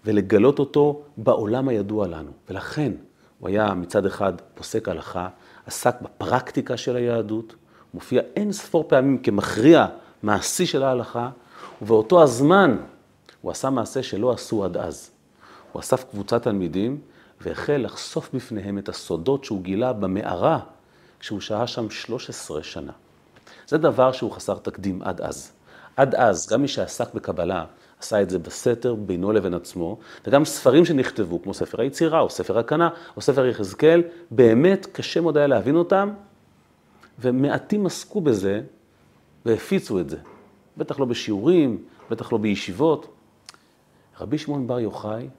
ולגלות 0.05 0.59
אותו 0.59 1.01
בעולם 1.17 1.67
הידוע 1.67 2.07
לנו. 2.07 2.31
ולכן 2.49 2.91
הוא 3.39 3.49
היה 3.49 3.73
מצד 3.73 4.05
אחד 4.05 4.33
פוסק 4.55 4.89
הלכה, 4.89 5.29
עסק 5.65 6.01
בפרקטיקה 6.01 6.77
של 6.77 6.95
היהדות, 6.95 7.55
מופיע 7.93 8.21
אין 8.35 8.51
ספור 8.51 8.85
פעמים 8.87 9.17
כמכריע 9.17 9.85
מעשי 10.23 10.65
של 10.65 10.83
ההלכה, 10.83 11.29
ובאותו 11.81 12.23
הזמן 12.23 12.77
הוא 13.41 13.51
עשה 13.51 13.69
מעשה 13.69 14.03
שלא 14.03 14.31
עשו 14.31 14.65
עד 14.65 14.77
אז. 14.77 15.11
הוא 15.71 15.79
אסף 15.79 16.03
קבוצת 16.11 16.43
תלמידים 16.43 17.01
והחל 17.41 17.77
לחשוף 17.77 18.29
בפניהם 18.33 18.77
את 18.77 18.89
הסודות 18.89 19.43
שהוא 19.43 19.61
גילה 19.61 19.93
במערה 19.93 20.59
כשהוא 21.19 21.39
שהה 21.39 21.67
שם 21.67 21.89
13 21.89 22.63
שנה. 22.63 22.91
זה 23.67 23.77
דבר 23.77 24.11
שהוא 24.11 24.31
חסר 24.31 24.57
תקדים 24.57 25.01
עד 25.01 25.21
אז. 25.21 25.51
עד 25.97 26.15
אז, 26.15 26.47
גם 26.49 26.61
מי 26.61 26.67
שעסק 26.67 27.13
בקבלה, 27.13 27.65
עשה 28.01 28.21
את 28.21 28.29
זה 28.29 28.39
בסתר 28.39 28.95
בינו 28.95 29.31
לבין 29.31 29.53
עצמו, 29.53 29.97
וגם 30.27 30.45
ספרים 30.45 30.85
שנכתבו, 30.85 31.41
כמו 31.41 31.53
ספר 31.53 31.81
היצירה, 31.81 32.19
או 32.19 32.29
ספר 32.29 32.59
הקנה, 32.59 32.89
או 33.15 33.21
ספר 33.21 33.45
יחזקאל, 33.45 34.03
באמת 34.31 34.87
קשה 34.91 35.21
מאוד 35.21 35.37
היה 35.37 35.47
להבין 35.47 35.75
אותם, 35.75 36.09
ומעטים 37.19 37.85
עסקו 37.85 38.21
בזה 38.21 38.61
והפיצו 39.45 39.99
את 39.99 40.09
זה. 40.09 40.17
בטח 40.77 40.99
לא 40.99 41.05
בשיעורים, 41.05 41.83
בטח 42.09 42.31
לא 42.31 42.37
בישיבות. 42.37 43.13
רבי 44.19 44.37
שמעון 44.37 44.67
בר 44.67 44.79
יוחאי 44.79 45.29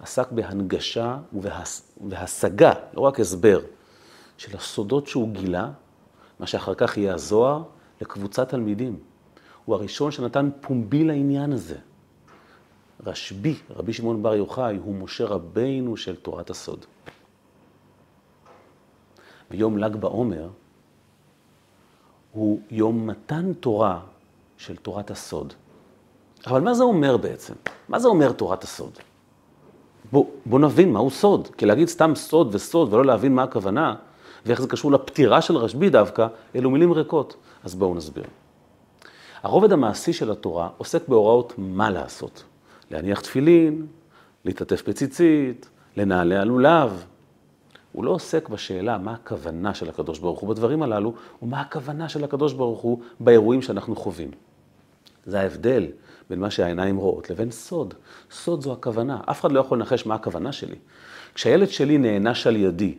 עסק 0.00 0.32
בהנגשה 0.32 1.18
ובהשגה, 1.32 2.72
לא 2.94 3.00
רק 3.00 3.20
הסבר, 3.20 3.60
של 4.38 4.56
הסודות 4.56 5.06
שהוא 5.06 5.28
גילה, 5.28 5.70
מה 6.40 6.46
שאחר 6.46 6.74
כך 6.74 6.96
יהיה 6.96 7.14
הזוהר, 7.14 7.62
לקבוצת 8.00 8.48
תלמידים. 8.48 8.98
הוא 9.64 9.74
הראשון 9.74 10.10
שנתן 10.10 10.50
פומבי 10.60 11.04
לעניין 11.04 11.52
הזה. 11.52 11.76
רשב"י, 13.06 13.54
רבי 13.70 13.92
שמעון 13.92 14.22
בר 14.22 14.34
יוחאי, 14.34 14.76
הוא 14.76 14.94
משה 14.94 15.26
רבינו 15.26 15.96
של 15.96 16.16
תורת 16.16 16.50
הסוד. 16.50 16.84
ויום 19.50 19.78
ל"ג 19.78 19.96
בעומר 19.96 20.48
הוא 22.32 22.60
יום 22.70 23.06
מתן 23.06 23.52
תורה 23.52 24.00
של 24.56 24.76
תורת 24.76 25.10
הסוד. 25.10 25.52
אבל 26.46 26.60
מה 26.60 26.74
זה 26.74 26.82
אומר 26.82 27.16
בעצם? 27.16 27.54
מה 27.88 27.98
זה 27.98 28.08
אומר 28.08 28.32
תורת 28.32 28.64
הסוד? 28.64 28.98
בוא, 30.12 30.26
בוא 30.46 30.58
נבין 30.58 30.92
מהו 30.92 31.10
סוד. 31.10 31.48
כי 31.56 31.66
להגיד 31.66 31.88
סתם 31.88 32.14
סוד 32.14 32.54
וסוד 32.54 32.94
ולא 32.94 33.04
להבין 33.04 33.34
מה 33.34 33.42
הכוונה, 33.42 33.94
ואיך 34.46 34.60
זה 34.60 34.68
קשור 34.68 34.92
לפטירה 34.92 35.42
של 35.42 35.56
רשב"י 35.56 35.90
דווקא, 35.90 36.26
אלו 36.54 36.70
מילים 36.70 36.92
ריקות. 36.92 37.36
אז 37.64 37.74
בואו 37.74 37.94
נסביר. 37.94 38.24
הרובד 39.42 39.72
המעשי 39.72 40.12
של 40.12 40.30
התורה 40.30 40.68
עוסק 40.78 41.08
בהוראות 41.08 41.52
מה 41.58 41.90
לעשות. 41.90 42.44
להניח 42.90 43.20
תפילין, 43.20 43.86
להתעטף 44.44 44.88
בציצית, 44.88 45.68
לנעלי 45.96 46.36
הלולב. 46.36 47.04
הוא 47.92 48.04
לא 48.04 48.10
עוסק 48.10 48.48
בשאלה 48.48 48.98
מה 48.98 49.12
הכוונה 49.12 49.74
של 49.74 49.88
הקדוש 49.88 50.18
ברוך 50.18 50.40
הוא 50.40 50.50
בדברים 50.50 50.82
הללו, 50.82 51.14
ומה 51.42 51.60
הכוונה 51.60 52.08
של 52.08 52.24
הקדוש 52.24 52.52
ברוך 52.52 52.80
הוא 52.80 53.02
באירועים 53.20 53.62
שאנחנו 53.62 53.96
חווים. 53.96 54.30
זה 55.26 55.40
ההבדל 55.40 55.86
בין 56.30 56.40
מה 56.40 56.50
שהעיניים 56.50 56.96
רואות 56.96 57.30
לבין 57.30 57.50
סוד. 57.50 57.94
סוד 58.30 58.62
זו 58.62 58.72
הכוונה. 58.72 59.20
אף 59.30 59.40
אחד 59.40 59.52
לא 59.52 59.60
יכול 59.60 59.78
לנחש 59.78 60.06
מה 60.06 60.14
הכוונה 60.14 60.52
שלי. 60.52 60.76
כשהילד 61.34 61.68
שלי 61.68 61.98
נענש 61.98 62.46
על 62.46 62.56
ידי, 62.56 62.98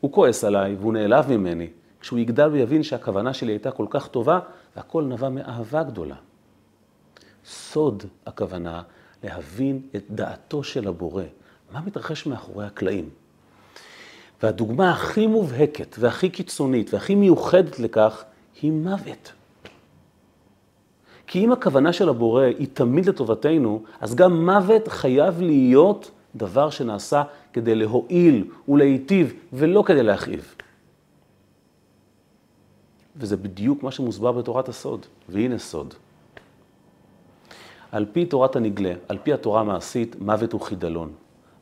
הוא 0.00 0.12
כועס 0.12 0.44
עליי 0.44 0.74
והוא 0.74 0.92
נעלב 0.92 1.30
ממני. 1.30 1.68
כשהוא 2.00 2.18
יגדל 2.18 2.48
ויבין 2.48 2.82
שהכוונה 2.82 3.34
שלי 3.34 3.52
הייתה 3.52 3.70
כל 3.70 3.86
כך 3.90 4.08
טובה, 4.08 4.38
והכל 4.76 5.04
נבע 5.04 5.28
מאהבה 5.28 5.82
גדולה. 5.82 6.16
סוד 7.46 8.04
הכוונה 8.26 8.82
להבין 9.24 9.80
את 9.96 10.04
דעתו 10.10 10.64
של 10.64 10.88
הבורא, 10.88 11.24
מה 11.72 11.80
מתרחש 11.80 12.26
מאחורי 12.26 12.66
הקלעים. 12.66 13.08
והדוגמה 14.42 14.90
הכי 14.90 15.26
מובהקת 15.26 15.96
והכי 15.98 16.28
קיצונית 16.30 16.94
והכי 16.94 17.14
מיוחדת 17.14 17.78
לכך 17.78 18.24
היא 18.62 18.72
מוות. 18.72 19.32
כי 21.26 21.44
אם 21.44 21.52
הכוונה 21.52 21.92
של 21.92 22.08
הבורא 22.08 22.42
היא 22.42 22.68
תמיד 22.72 23.06
לטובתנו, 23.06 23.82
אז 24.00 24.14
גם 24.14 24.46
מוות 24.46 24.88
חייב 24.88 25.40
להיות 25.40 26.10
דבר 26.34 26.70
שנעשה 26.70 27.22
כדי 27.52 27.74
להועיל 27.74 28.44
ולהיטיב, 28.68 29.34
ולא 29.52 29.82
כדי 29.86 30.02
להכאיב. 30.02 30.54
וזה 33.16 33.36
בדיוק 33.36 33.82
מה 33.82 33.90
שמוסבר 33.90 34.32
בתורת 34.32 34.68
הסוד, 34.68 35.06
והנה 35.28 35.58
סוד. 35.58 35.94
על 37.92 38.06
פי 38.12 38.26
תורת 38.26 38.56
הנגלה, 38.56 38.92
על 39.08 39.18
פי 39.22 39.32
התורה 39.32 39.60
המעשית, 39.60 40.16
מוות 40.20 40.52
הוא 40.52 40.60
חידלון, 40.60 41.12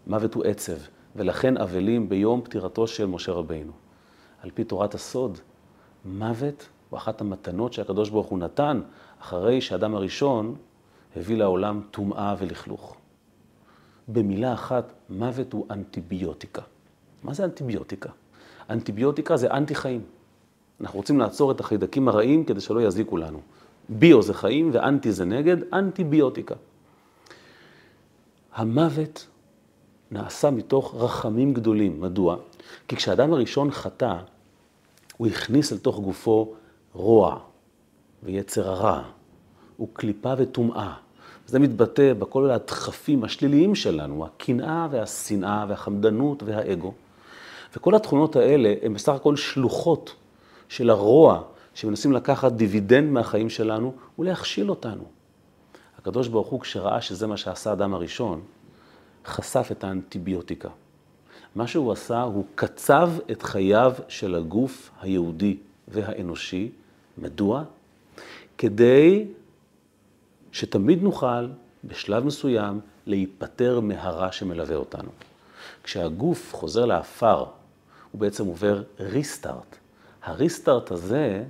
מוות 0.06 0.34
הוא 0.34 0.44
עצב, 0.44 0.76
ולכן 1.16 1.56
אבלים 1.56 2.08
ביום 2.08 2.42
פטירתו 2.42 2.86
של 2.86 3.06
משה 3.06 3.32
רבינו. 3.32 3.72
על 4.42 4.50
פי 4.54 4.64
תורת 4.64 4.94
הסוד, 4.94 5.38
מוות 6.04 6.68
הוא 6.90 6.96
אחת 6.98 7.20
המתנות 7.20 7.72
שהקדוש 7.72 8.10
ברוך 8.10 8.26
הוא 8.26 8.38
נתן 8.38 8.80
אחרי 9.20 9.60
שאדם 9.60 9.94
הראשון 9.94 10.54
הביא 11.16 11.36
לעולם 11.36 11.80
טומאה 11.90 12.34
ולכלוך. 12.38 12.96
במילה 14.08 14.52
אחת, 14.52 14.92
מוות 15.10 15.52
הוא 15.52 15.66
אנטיביוטיקה. 15.70 16.62
מה 17.22 17.34
זה 17.34 17.44
אנטיביוטיקה? 17.44 18.10
אנטיביוטיקה 18.70 19.36
זה 19.36 19.50
אנטי 19.50 19.74
חיים. 19.74 20.04
אנחנו 20.80 20.98
רוצים 20.98 21.18
לעצור 21.18 21.50
את 21.50 21.60
החיידקים 21.60 22.08
הרעים 22.08 22.44
כדי 22.44 22.60
שלא 22.60 22.82
יזיקו 22.82 23.16
לנו. 23.16 23.40
ביו 23.88 24.22
זה 24.22 24.34
חיים 24.34 24.70
ואנטי 24.72 25.12
זה 25.12 25.24
נגד, 25.24 25.56
אנטיביוטיקה. 25.72 26.54
המוות 28.54 29.26
נעשה 30.10 30.50
מתוך 30.50 30.94
רחמים 30.98 31.54
גדולים. 31.54 32.00
מדוע? 32.00 32.36
כי 32.88 32.96
כשאדם 32.96 33.32
הראשון 33.32 33.70
חטא, 33.70 34.16
הוא 35.16 35.26
הכניס 35.26 35.72
אל 35.72 35.78
תוך 35.78 36.00
גופו 36.00 36.54
רוע 36.92 37.38
ויצר 38.22 38.68
הרע, 38.68 39.02
וקליפה 39.80 40.34
וטומאה. 40.38 40.94
זה 41.46 41.58
מתבטא 41.58 42.12
בכל 42.12 42.50
הדחפים 42.50 43.24
השליליים 43.24 43.74
שלנו, 43.74 44.26
הקנאה 44.26 44.88
והשנאה 44.90 45.66
והחמדנות 45.68 46.42
והאגו. 46.42 46.92
וכל 47.76 47.94
התכונות 47.94 48.36
האלה 48.36 48.74
הן 48.82 48.94
בסך 48.94 49.12
הכל 49.12 49.36
שלוחות 49.36 50.14
של 50.68 50.90
הרוע 50.90 51.42
שמנסים 51.74 52.12
לקחת 52.12 52.52
דיבידנד 52.52 53.10
מהחיים 53.10 53.50
שלנו 53.50 53.94
ולהכשיל 54.18 54.70
אותנו. 54.70 55.04
הקדוש 55.98 56.28
ברוך 56.28 56.48
הוא, 56.48 56.60
כשראה 56.60 57.00
שזה 57.00 57.26
מה 57.26 57.36
שעשה 57.36 57.70
האדם 57.70 57.94
הראשון, 57.94 58.40
חשף 59.26 59.68
את 59.70 59.84
האנטיביוטיקה. 59.84 60.68
מה 61.54 61.66
שהוא 61.66 61.92
עשה, 61.92 62.22
הוא 62.22 62.44
קצב 62.54 63.10
את 63.30 63.42
חייו 63.42 63.92
של 64.08 64.34
הגוף 64.34 64.90
היהודי 65.00 65.56
והאנושי. 65.88 66.70
מדוע? 67.18 67.62
כדי 68.58 69.26
שתמיד 70.52 71.02
נוכל, 71.02 71.48
בשלב 71.84 72.24
מסוים, 72.24 72.80
להיפטר 73.06 73.80
מהרע 73.80 74.32
שמלווה 74.32 74.76
אותנו. 74.76 75.08
כשהגוף 75.82 76.54
חוזר 76.54 76.84
לעפר, 76.84 77.44
הוא 78.12 78.20
בעצם 78.20 78.46
עובר 78.46 78.82
ריסטארט. 79.00 79.76
הריסטארט 80.22 80.90
הזה 80.90 81.44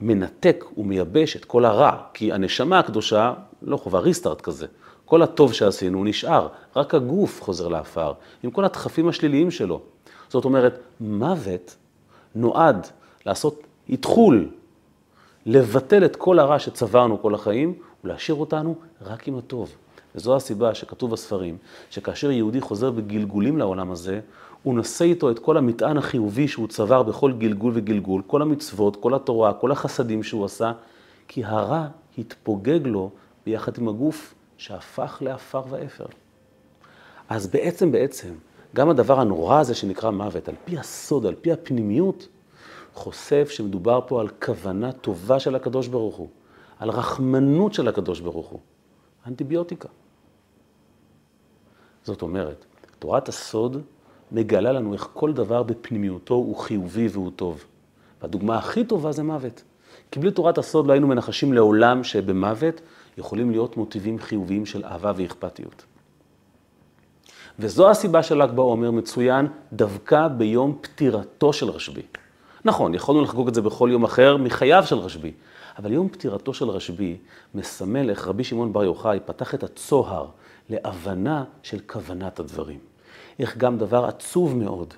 מנתק 0.00 0.64
ומייבש 0.76 1.36
את 1.36 1.44
כל 1.44 1.64
הרע, 1.64 1.96
כי 2.14 2.32
הנשמה 2.32 2.78
הקדושה 2.78 3.34
לא 3.62 3.76
חובה 3.76 3.98
ריסטארט 3.98 4.40
כזה. 4.40 4.66
כל 5.04 5.22
הטוב 5.22 5.52
שעשינו 5.52 6.04
נשאר, 6.04 6.48
רק 6.76 6.94
הגוף 6.94 7.42
חוזר 7.42 7.68
לעפר, 7.68 8.12
עם 8.42 8.50
כל 8.50 8.64
הדחפים 8.64 9.08
השליליים 9.08 9.50
שלו. 9.50 9.80
זאת 10.28 10.44
אומרת, 10.44 10.78
מוות 11.00 11.76
נועד 12.34 12.86
לעשות 13.26 13.62
איתחול, 13.88 14.48
לבטל 15.46 16.04
את 16.04 16.16
כל 16.16 16.38
הרע 16.38 16.58
שצברנו 16.58 17.22
כל 17.22 17.34
החיים, 17.34 17.74
ולהשאיר 18.04 18.36
אותנו 18.36 18.74
רק 19.02 19.28
עם 19.28 19.38
הטוב. 19.38 19.74
וזו 20.16 20.36
הסיבה 20.36 20.74
שכתוב 20.74 21.10
בספרים, 21.10 21.56
שכאשר 21.90 22.30
יהודי 22.30 22.60
חוזר 22.60 22.90
בגלגולים 22.90 23.58
לעולם 23.58 23.90
הזה, 23.90 24.20
הוא 24.62 24.74
נושא 24.74 25.04
איתו 25.04 25.30
את 25.30 25.38
כל 25.38 25.56
המטען 25.56 25.96
החיובי 25.96 26.48
שהוא 26.48 26.68
צבר 26.68 27.02
בכל 27.02 27.32
גלגול 27.32 27.72
וגלגול, 27.74 28.22
כל 28.26 28.42
המצוות, 28.42 28.96
כל 28.96 29.14
התורה, 29.14 29.52
כל 29.52 29.72
החסדים 29.72 30.22
שהוא 30.22 30.44
עשה, 30.44 30.72
כי 31.28 31.44
הרע 31.44 31.86
התפוגג 32.18 32.86
לו 32.86 33.10
ביחד 33.46 33.78
עם 33.78 33.88
הגוף 33.88 34.34
שהפך 34.56 35.18
לעפר 35.20 35.62
ואפר. 35.68 36.06
אז 37.28 37.46
בעצם, 37.46 37.92
בעצם, 37.92 38.34
גם 38.74 38.90
הדבר 38.90 39.20
הנורא 39.20 39.60
הזה 39.60 39.74
שנקרא 39.74 40.10
מוות, 40.10 40.48
על 40.48 40.54
פי 40.64 40.78
הסוד, 40.78 41.26
על 41.26 41.34
פי 41.34 41.52
הפנימיות, 41.52 42.28
חושף 42.94 43.48
שמדובר 43.50 44.00
פה 44.06 44.20
על 44.20 44.28
כוונה 44.28 44.92
טובה 44.92 45.40
של 45.40 45.54
הקדוש 45.54 45.88
ברוך 45.88 46.16
הוא, 46.16 46.28
על 46.78 46.90
רחמנות 46.90 47.74
של 47.74 47.88
הקדוש 47.88 48.20
ברוך 48.20 48.46
הוא, 48.46 48.60
אנטיביוטיקה. 49.26 49.88
זאת 52.06 52.22
אומרת, 52.22 52.64
תורת 52.98 53.28
הסוד 53.28 53.82
מגלה 54.32 54.72
לנו 54.72 54.92
איך 54.92 55.08
כל 55.14 55.32
דבר 55.32 55.62
בפנימיותו 55.62 56.34
הוא 56.34 56.56
חיובי 56.56 57.08
והוא 57.08 57.30
טוב. 57.36 57.64
והדוגמה 58.22 58.58
הכי 58.58 58.84
טובה 58.84 59.12
זה 59.12 59.22
מוות. 59.22 59.62
כי 60.10 60.20
בלי 60.20 60.30
תורת 60.30 60.58
הסוד 60.58 60.86
לא 60.86 60.92
היינו 60.92 61.06
מנחשים 61.06 61.52
לעולם 61.52 62.04
שבמוות 62.04 62.80
יכולים 63.18 63.50
להיות 63.50 63.76
מוטיבים 63.76 64.18
חיוביים 64.18 64.66
של 64.66 64.84
אהבה 64.84 65.12
ואכפתיות. 65.16 65.84
וזו 67.58 67.90
הסיבה 67.90 68.22
של 68.22 68.42
ל"ג 68.42 68.50
בעומר 68.50 68.90
מצוין 68.90 69.46
דווקא 69.72 70.28
ביום 70.28 70.78
פטירתו 70.80 71.52
של 71.52 71.70
רשב"י. 71.70 72.02
נכון, 72.64 72.94
יכולנו 72.94 73.22
לחגוג 73.22 73.48
את 73.48 73.54
זה 73.54 73.62
בכל 73.62 73.88
יום 73.92 74.04
אחר 74.04 74.36
מחייו 74.36 74.82
של 74.86 74.96
רשב"י, 74.96 75.32
אבל 75.78 75.92
יום 75.92 76.08
פטירתו 76.08 76.54
של 76.54 76.68
רשב"י 76.68 77.16
מסמל 77.54 78.10
איך 78.10 78.28
רבי 78.28 78.44
שמעון 78.44 78.72
בר 78.72 78.84
יוחאי 78.84 79.18
פתח 79.24 79.54
את 79.54 79.62
הצוהר 79.62 80.26
להבנה 80.68 81.44
של 81.62 81.78
כוונת 81.86 82.40
הדברים. 82.40 82.78
איך 83.38 83.56
גם 83.56 83.78
דבר 83.78 84.04
עצוב 84.04 84.56
מאוד, 84.56 84.94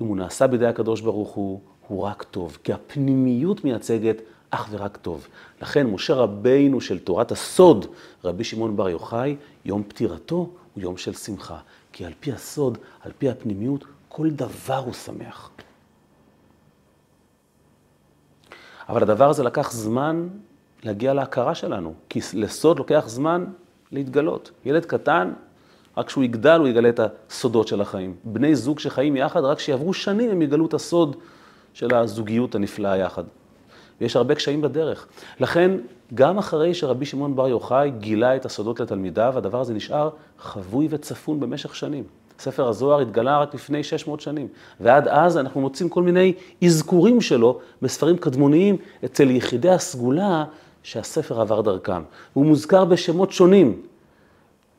אם 0.00 0.06
הוא 0.06 0.16
נעשה 0.16 0.46
בידי 0.46 0.66
הקדוש 0.66 1.00
ברוך 1.00 1.30
הוא, 1.30 1.60
הוא 1.88 2.02
רק 2.02 2.22
טוב, 2.22 2.58
כי 2.64 2.72
הפנימיות 2.72 3.64
מייצגת 3.64 4.16
אך 4.50 4.68
ורק 4.70 4.96
טוב. 4.96 5.28
לכן 5.62 5.86
משה 5.86 6.14
רבינו 6.14 6.80
של 6.80 6.98
תורת 6.98 7.32
הסוד, 7.32 7.86
רבי 8.24 8.44
שמעון 8.44 8.76
בר 8.76 8.88
יוחאי, 8.88 9.36
יום 9.64 9.82
פטירתו 9.88 10.36
הוא 10.74 10.82
יום 10.82 10.96
של 10.96 11.12
שמחה. 11.12 11.58
כי 11.92 12.04
על 12.04 12.12
פי 12.20 12.32
הסוד, 12.32 12.78
על 13.00 13.12
פי 13.18 13.28
הפנימיות, 13.30 13.84
כל 14.08 14.30
דבר 14.30 14.78
הוא 14.78 14.92
שמח. 14.92 15.50
אבל 18.88 19.02
הדבר 19.02 19.30
הזה 19.30 19.42
לקח 19.42 19.72
זמן 19.72 20.28
להגיע 20.82 21.14
להכרה 21.14 21.54
שלנו, 21.54 21.94
כי 22.08 22.20
לסוד 22.34 22.78
לוקח 22.78 23.04
זמן 23.06 23.44
להתגלות. 23.92 24.50
ילד 24.64 24.84
קטן, 24.84 25.32
רק 25.96 26.06
כשהוא 26.06 26.24
יגדל 26.24 26.58
הוא 26.60 26.68
יגלה 26.68 26.88
את 26.88 27.00
הסודות 27.00 27.68
של 27.68 27.80
החיים. 27.80 28.14
בני 28.24 28.56
זוג 28.56 28.78
שחיים 28.78 29.16
יחד, 29.16 29.44
רק 29.44 29.58
כשיעברו 29.58 29.94
שנים 29.94 30.30
הם 30.30 30.42
יגלו 30.42 30.66
את 30.66 30.74
הסוד 30.74 31.16
של 31.74 31.94
הזוגיות 31.94 32.54
הנפלאה 32.54 32.96
יחד. 32.96 33.24
ויש 34.00 34.16
הרבה 34.16 34.34
קשיים 34.34 34.60
בדרך. 34.60 35.06
לכן, 35.40 35.70
גם 36.14 36.38
אחרי 36.38 36.74
שרבי 36.74 37.06
שמעון 37.06 37.36
בר 37.36 37.48
יוחאי 37.48 37.90
גילה 37.98 38.36
את 38.36 38.44
הסודות 38.44 38.80
לתלמידיו, 38.80 39.34
הדבר 39.36 39.60
הזה 39.60 39.74
נשאר 39.74 40.10
חבוי 40.38 40.88
וצפון 40.90 41.40
במשך 41.40 41.74
שנים. 41.74 42.04
ספר 42.38 42.68
הזוהר 42.68 43.00
התגלה 43.00 43.38
רק 43.38 43.54
לפני 43.54 43.84
600 43.84 44.20
שנים, 44.20 44.48
ועד 44.80 45.08
אז 45.08 45.38
אנחנו 45.38 45.60
מוצאים 45.60 45.88
כל 45.88 46.02
מיני 46.02 46.32
אזכורים 46.64 47.20
שלו 47.20 47.58
בספרים 47.82 48.16
קדמוניים 48.16 48.76
אצל 49.04 49.30
יחידי 49.30 49.70
הסגולה 49.70 50.44
שהספר 50.82 51.40
עבר 51.40 51.60
דרכם. 51.60 52.02
הוא 52.32 52.46
מוזכר 52.46 52.84
בשמות 52.84 53.32
שונים, 53.32 53.82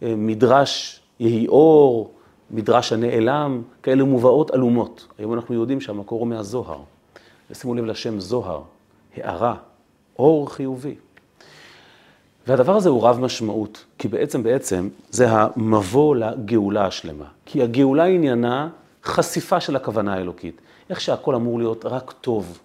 אה, 0.04 0.14
מדרש 0.18 1.00
יהי 1.20 1.48
אור, 1.48 2.12
מדרש 2.52 2.94
הנעלם, 2.94 3.62
כאלה 3.84 4.04
מובאות 4.04 4.52
עלומות. 4.52 5.08
היום 5.18 5.34
אנחנו 5.34 5.56
יודעים 5.56 5.82
שהמקור 5.82 6.20
הוא 6.20 6.28
מהזוהר. 6.28 6.80
ושימו 7.52 7.76
לב 7.76 7.86
לשם 7.86 8.20
זוהר, 8.20 8.62
הערה, 9.16 9.56
אור 10.20 10.54
חיובי. 10.54 10.96
והדבר 12.48 12.76
הזה 12.76 12.90
הוא 12.90 13.08
רב 13.08 13.20
משמעות, 13.20 13.86
כי 13.98 14.08
בעצם 14.08 14.44
בעצם 14.44 14.90
זה 15.10 15.32
המבוא 15.32 16.16
לגאולה 16.16 16.86
השלמה. 16.86 17.26
כי 17.46 17.64
הגאולה 17.64 18.04
עניינה 18.04 18.70
חשיפה 19.04 19.60
של 19.60 19.76
הכוונה 19.76 20.14
האלוקית. 20.14 20.62
איך 20.90 21.02
שהכל 21.02 21.36
אמור 21.36 21.60
להיות 21.60 21.86
רק 21.86 22.12
טוב 22.22 22.60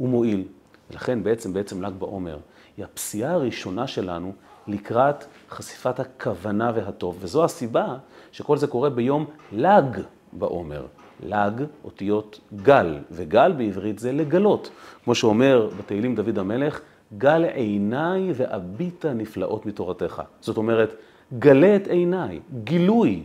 ומועיל. 0.00 0.44
ולכן 0.90 1.22
בעצם, 1.22 1.52
בעצם 1.52 1.82
ל"ג 1.82 1.92
בעומר, 1.98 2.38
היא 2.80 2.84
הפסיעה 2.84 3.32
הראשונה 3.32 3.86
שלנו 3.86 4.32
לקראת 4.66 5.24
חשיפת 5.50 6.00
הכוונה 6.00 6.72
והטוב. 6.74 7.18
וזו 7.20 7.44
הסיבה 7.44 7.96
שכל 8.32 8.56
זה 8.56 8.66
קורה 8.66 8.90
ביום 8.90 9.26
ל"ג 9.52 10.00
בעומר. 10.32 10.86
ל"ג, 11.22 11.64
אותיות 11.84 12.40
גל, 12.56 12.98
וגל 13.10 13.52
בעברית 13.52 13.98
זה 13.98 14.12
לגלות. 14.12 14.70
כמו 15.04 15.14
שאומר 15.14 15.68
בתהילים 15.78 16.14
דוד 16.14 16.38
המלך, 16.38 16.80
גל 17.18 17.44
עיניי 17.44 18.32
ואביטה 18.34 19.12
נפלאות 19.12 19.66
מתורתך. 19.66 20.22
זאת 20.40 20.56
אומרת, 20.56 20.94
גלה 21.38 21.76
את 21.76 21.86
עיניי, 21.86 22.40
גילוי. 22.64 23.22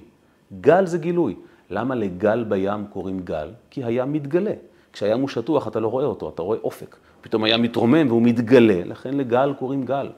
גל 0.62 0.86
זה 0.86 0.98
גילוי. 0.98 1.36
למה 1.70 1.96
לגל 1.96 2.44
בים 2.44 2.86
קוראים 2.88 3.20
גל? 3.20 3.50
כי 3.70 3.84
הים 3.84 4.14
מתגלה. 4.14 4.54
כשהים 4.94 5.20
הוא 5.20 5.30
שטוח 5.30 5.68
אתה 5.68 5.80
לא 5.80 5.88
רואה 5.88 6.06
אותו, 6.06 6.30
אתה 6.30 6.42
רואה 6.42 6.58
אופק. 6.64 6.96
פתאום 7.26 7.44
הים 7.44 7.62
מתרומם 7.62 8.08
והוא 8.08 8.22
מתגלה, 8.22 8.84
לכן 8.86 9.14
לגל 9.14 9.54
קוראים 9.60 9.86
גל. 9.86 10.12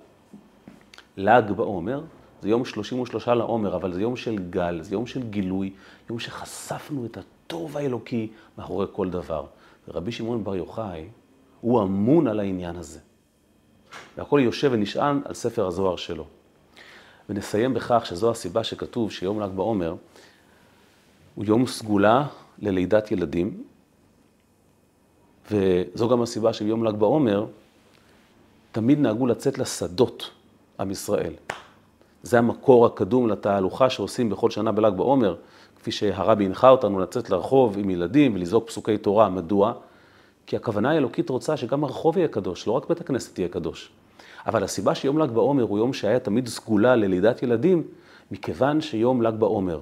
ל"ג 1.18 1.52
בעומר 1.56 2.02
זה 2.42 2.50
יום 2.50 2.66
33 2.66 3.28
לעומר, 3.28 3.76
אבל 3.76 3.94
זה 3.94 4.02
יום 4.02 4.16
של 4.16 4.38
גל, 4.50 4.82
זה 4.82 4.96
יום 4.96 5.08
של 5.08 5.24
גילוי, 5.24 5.74
יום 6.10 6.20
שחשפנו 6.20 7.06
את 7.06 7.18
הטוב 7.18 7.78
האלוקי 7.78 8.28
מאחורי 8.58 8.86
כל 8.92 9.10
דבר. 9.10 9.46
ורבי 9.88 10.12
שמעון 10.12 10.44
בר 10.44 10.56
יוחאי, 10.56 11.08
הוא 11.62 11.84
אמון 11.84 12.28
על 12.28 12.40
העניין 12.40 12.76
הזה. 12.76 13.00
והכל 14.18 14.40
יושב 14.44 14.70
ונשען 14.74 15.22
על 15.26 15.34
ספר 15.34 15.68
הזוהר 15.68 15.96
שלו. 15.96 16.26
ונסיים 17.30 17.74
בכך 17.74 18.06
שזו 18.06 18.32
הסיבה 18.32 18.64
שכתוב 18.64 19.12
שיום 19.12 19.40
ל"ג 19.40 19.50
בעומר 19.50 19.96
הוא 21.36 21.46
יום 21.46 21.68
סגולה 21.68 22.28
ללידת 22.60 23.12
ילדים, 23.12 23.64
וזו 25.52 26.10
גם 26.10 26.22
הסיבה 26.22 26.54
של 26.54 26.68
יום 26.68 26.84
ל"ג 26.84 26.96
בעומר, 26.96 27.46
תמיד 28.72 29.00
נהגו 29.00 29.28
לצאת 29.28 29.58
לשדות 29.58 30.32
עם 30.80 30.92
ישראל. 30.92 31.34
זה 32.24 32.38
המקור 32.38 32.86
הקדום 32.86 33.28
לתהלוכה 33.28 33.90
שעושים 33.90 34.30
בכל 34.30 34.50
שנה 34.50 34.72
בל"ג 34.72 34.94
בעומר, 34.94 35.36
כפי 35.76 35.92
שהרבי 35.92 36.46
הנחה 36.46 36.70
אותנו 36.70 37.00
לצאת 37.00 37.30
לרחוב 37.30 37.78
עם 37.78 37.90
ילדים 37.90 38.36
ולזעוק 38.36 38.68
פסוקי 38.68 38.98
תורה. 38.98 39.30
מדוע? 39.30 39.74
כי 40.48 40.56
הכוונה 40.56 40.92
האלוקית 40.92 41.30
רוצה 41.30 41.58
שגם 41.58 41.84
הרחוב 41.84 42.18
יהיה 42.18 42.28
קדוש, 42.28 42.68
לא 42.68 42.72
רק 42.72 42.90
בית 42.90 43.02
הכנסת 43.02 43.40
יהיה 43.40 43.50
קדוש. 43.50 43.92
אבל 44.48 44.64
הסיבה 44.64 44.96
שיום 44.96 45.20
ל"ג 45.20 45.32
בעומר 45.32 45.64
הוא 45.64 45.78
יום 45.78 45.94
שהיה 45.94 46.20
תמיד 46.20 46.48
סגולה 46.48 46.96
ללידת 46.96 47.44
ילדים, 47.44 47.84
מכיוון 48.32 48.82
שיום 48.82 49.22
ל"ג 49.22 49.34
בעומר 49.34 49.80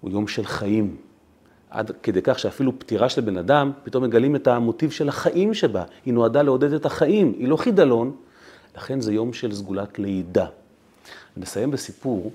הוא 0.00 0.10
יום 0.10 0.28
של 0.28 0.44
חיים. 0.44 0.96
עד 1.72 1.90
כדי 2.02 2.20
כך 2.22 2.38
שאפילו 2.38 2.78
פטירה 2.78 3.08
של 3.08 3.20
בן 3.20 3.36
אדם, 3.36 3.72
פתאום 3.84 4.04
מגלים 4.04 4.36
את 4.36 4.46
המוטיב 4.46 4.90
של 4.90 5.08
החיים 5.08 5.54
שבה. 5.54 5.84
היא 6.04 6.14
נועדה 6.14 6.42
לעודד 6.42 6.72
את 6.72 6.86
החיים, 6.86 7.34
היא 7.38 7.48
לא 7.48 7.56
חידלון, 7.56 8.16
לכן 8.76 9.00
זה 9.00 9.12
יום 9.12 9.32
של 9.32 9.54
סגולת 9.54 9.98
לידה. 9.98 10.46
נסיים 11.36 11.70
בסיפור. 11.70 12.32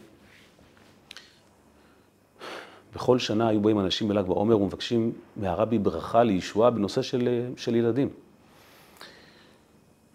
בכל 2.96 3.20
שנה 3.20 3.48
היו 3.48 3.62
באים 3.62 3.80
אנשים 3.80 4.08
בל"ג 4.08 4.26
בעומר 4.26 4.62
ומבקשים 4.62 5.12
מהרבי 5.36 5.78
ברכה 5.78 6.24
לישועה 6.24 6.70
בנושא 6.72 7.02
של, 7.02 7.50
של 7.58 7.76
ילדים. 7.76 8.10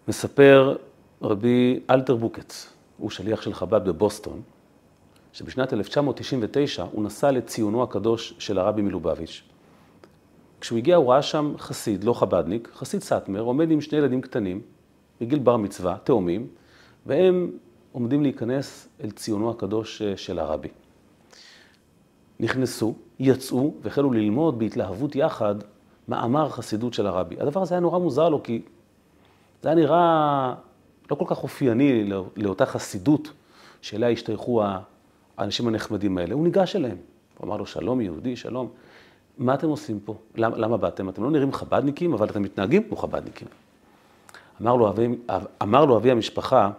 מספר 0.07 0.75
רבי 1.21 1.79
אלתר 1.89 2.15
בוקץ, 2.15 2.69
הוא 2.97 3.09
שליח 3.09 3.41
של 3.41 3.53
חב"ד 3.53 3.85
בבוסטון, 3.85 4.41
שבשנת 5.33 5.73
1999 5.73 6.83
הוא 6.91 7.03
נסע 7.03 7.31
לציונו 7.31 7.83
הקדוש 7.83 8.33
של 8.39 8.59
הרבי 8.59 8.81
מלובביץ'. 8.81 9.43
כשהוא 10.61 10.77
הגיע 10.77 10.95
הוא 10.95 11.11
ראה 11.11 11.21
שם 11.21 11.53
חסיד, 11.57 12.03
לא 12.03 12.13
חב"דניק, 12.13 12.69
חסיד 12.73 13.01
סאטמר, 13.01 13.41
עומד 13.41 13.71
עם 13.71 13.81
שני 13.81 13.97
ילדים 13.97 14.21
קטנים, 14.21 14.61
בגיל 15.21 15.39
בר 15.39 15.57
מצווה, 15.57 15.97
תאומים, 16.03 16.47
והם 17.05 17.51
עומדים 17.91 18.23
להיכנס 18.23 18.87
אל 19.03 19.11
ציונו 19.11 19.49
הקדוש 19.49 20.01
אה, 20.01 20.17
של 20.17 20.39
הרבי. 20.39 20.67
נכנסו, 22.39 22.93
יצאו 23.19 23.73
והחלו 23.81 24.11
ללמוד 24.11 24.59
בהתלהבות 24.59 25.15
יחד 25.15 25.55
מאמר 26.07 26.49
חסידות 26.49 26.93
של 26.93 27.07
הרבי. 27.07 27.35
הדבר 27.39 27.61
הזה 27.61 27.75
היה 27.75 27.81
נורא 27.81 27.99
מוזר 27.99 28.29
לו, 28.29 28.43
כי 28.43 28.61
זה 29.61 29.69
היה 29.69 29.75
נראה 29.75 30.53
לא 31.11 31.15
כל 31.15 31.25
כך 31.27 31.43
אופייני 31.43 32.09
לאותה 32.35 32.65
חסידות 32.65 33.31
שאליה 33.81 34.09
השתייכו 34.09 34.63
האנשים 35.37 35.67
הנחמדים 35.67 36.17
האלה. 36.17 36.33
הוא 36.33 36.43
ניגש 36.43 36.75
אליהם, 36.75 36.97
הוא 37.37 37.47
אמר 37.47 37.57
לו, 37.57 37.65
שלום 37.65 38.01
יהודי, 38.01 38.35
שלום. 38.35 38.69
מה 39.37 39.53
אתם 39.53 39.67
עושים 39.67 39.99
פה? 39.99 40.15
למה, 40.35 40.57
למה 40.57 40.77
באתם? 40.77 41.09
אתם 41.09 41.23
לא 41.23 41.31
נראים 41.31 41.53
חבדניקים, 41.53 42.13
אבל 42.13 42.29
אתם 42.29 42.41
מתנהגים 42.41 42.83
כמו 42.83 42.97
חבדניקים. 42.97 43.47
אמר 44.61 44.75
לו 44.75 44.89
אבי, 44.89 45.07
אמר 45.63 45.85
לו 45.85 45.97
אבי 45.97 46.11
המשפחה, 46.11 46.71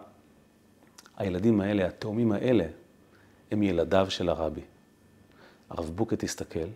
הילדים 1.17 1.61
האלה, 1.61 1.87
התאומים 1.87 2.33
האלה, 2.33 2.67
הם 3.51 3.63
ילדיו 3.63 4.07
של 4.09 4.29
הרבי. 4.29 4.61
הרב 5.71 5.91
בוקט 5.95 6.25
הסתכל, 6.25 6.69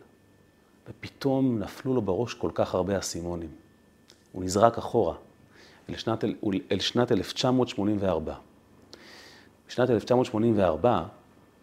ופתאום 0.88 1.58
נפלו 1.58 1.94
לו 1.94 2.02
בראש 2.02 2.34
כל 2.34 2.50
כך 2.54 2.74
הרבה 2.74 2.98
אסימונים. 2.98 3.50
הוא 4.32 4.44
נזרק 4.44 4.78
אחורה, 4.78 5.14
אל 5.90 5.96
שנת, 5.96 6.24
אל 6.72 6.80
שנת 6.80 7.12
1984. 7.12 8.34
בשנת 9.68 9.90
1984 9.90 11.02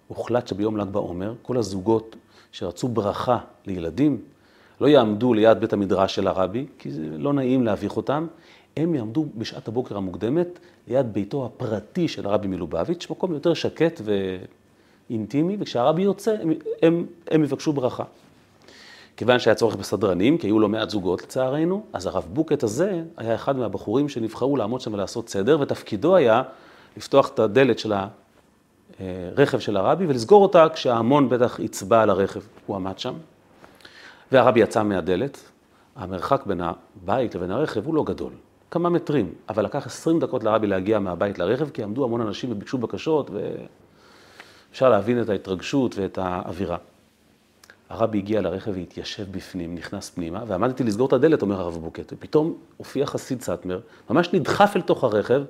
הוחלט 0.08 0.48
שביום 0.48 0.78
ל"ג 0.78 0.88
בעומר, 0.88 1.34
כל 1.42 1.58
הזוגות 1.58 2.16
שרצו 2.52 2.88
ברכה 2.88 3.38
לילדים, 3.66 4.22
לא 4.82 4.88
יעמדו 4.88 5.34
ליד 5.34 5.60
בית 5.60 5.74
המדרש 5.74 6.16
של 6.16 6.28
הרבי, 6.28 6.66
כי 6.80 6.92
זה 6.92 7.02
לא 7.18 7.34
נעים 7.34 7.64
להביך 7.64 7.98
אותם, 7.98 8.28
הם 8.78 8.96
יעמדו 8.96 9.26
בשעת 9.36 9.68
הבוקר 9.68 9.98
המוקדמת 9.98 10.60
ליד 10.88 11.14
ביתו 11.14 11.46
הפרטי 11.46 12.08
של 12.08 12.26
הרבי 12.26 12.48
מלובביץ', 12.48 13.08
מקום 13.10 13.34
יותר 13.34 13.54
שקט 13.54 14.02
ואינטימי, 15.10 15.58
וכשהרבי 15.60 16.02
יוצא, 16.02 16.36
הם, 16.42 16.54
הם, 16.82 17.06
הם 17.32 17.44
יבקשו 17.44 17.74
ברכה. 17.74 18.04
כיוון 19.18 19.40
שהיה 19.40 19.56
צורך 19.56 19.76
בסדרנים, 19.76 20.38
כי 20.38 20.48
היו 20.48 20.60
לא 20.60 20.70
מעט 20.70 20.90
זוגות 20.90 21.24
לצערנו, 21.24 21.84
אז 21.94 22.06
הרב 22.06 22.28
בוקט 22.34 22.64
הזה 22.64 23.04
היה 23.18 23.36
אחד 23.36 23.58
מהבחורים 23.58 24.10
שנבחרו 24.10 24.58
לעמוד 24.58 24.82
שם 24.82 24.94
ולעשות 24.94 25.30
סדר, 25.30 25.58
ותפקידו 25.62 26.16
היה 26.16 26.42
לפתוח 26.98 27.32
את 27.34 27.40
הדלת 27.40 27.80
של 27.80 27.94
הרכב 29.00 29.60
של 29.60 29.78
הרבי 29.78 30.06
ולסגור 30.08 30.44
אותה 30.44 30.68
כשההמון 30.74 31.30
בטח 31.30 31.60
יצבע 31.60 32.02
על 32.02 32.10
הרכב. 32.10 32.42
הוא 32.66 32.76
עמד 32.76 33.00
שם, 33.00 33.14
והרבי 34.32 34.60
יצא 34.60 34.84
מהדלת. 34.84 35.40
המרחק 35.96 36.46
בין 36.46 36.62
הבית 36.62 37.36
לבין 37.36 37.52
הרכב 37.52 37.86
הוא 37.86 37.96
לא 37.96 38.04
גדול, 38.04 38.32
כמה 38.72 38.90
מטרים, 38.90 39.34
אבל 39.50 39.66
לקח 39.66 39.86
20 39.86 40.20
דקות 40.20 40.44
לרבי 40.44 40.68
להגיע 40.68 41.00
מהבית 41.00 41.40
לרכב, 41.40 41.70
כי 41.70 41.84
עמדו 41.84 42.04
המון 42.04 42.22
אנשים 42.22 42.52
וביקשו 42.52 42.78
בקשות, 42.78 43.30
ואפשר 44.70 44.90
להבין 44.90 45.22
את 45.22 45.30
ההתרגשות 45.30 45.96
ואת 45.98 46.18
האווירה. 46.18 46.78
הרבי 47.90 48.18
הגיע 48.18 48.42
לרכב 48.42 48.72
והתיישב 48.76 49.32
בפנים, 49.32 49.76
נכנס 49.76 50.10
פנימה, 50.10 50.44
ועמדתי 50.48 50.84
לסגור 50.84 51.08
את 51.08 51.14
הדלת, 51.14 51.42
אומר 51.42 51.62
הרב 51.62 51.78
בוקט, 51.78 52.14
ופתאום 52.14 52.58
הופיע 52.78 53.06
חסיד 53.06 53.42
סאטמר, 53.42 53.80
ממש 54.10 54.34
נדחף 54.34 54.74
אל 54.76 54.82
תוך 54.82 55.04
הרכב, 55.04 55.44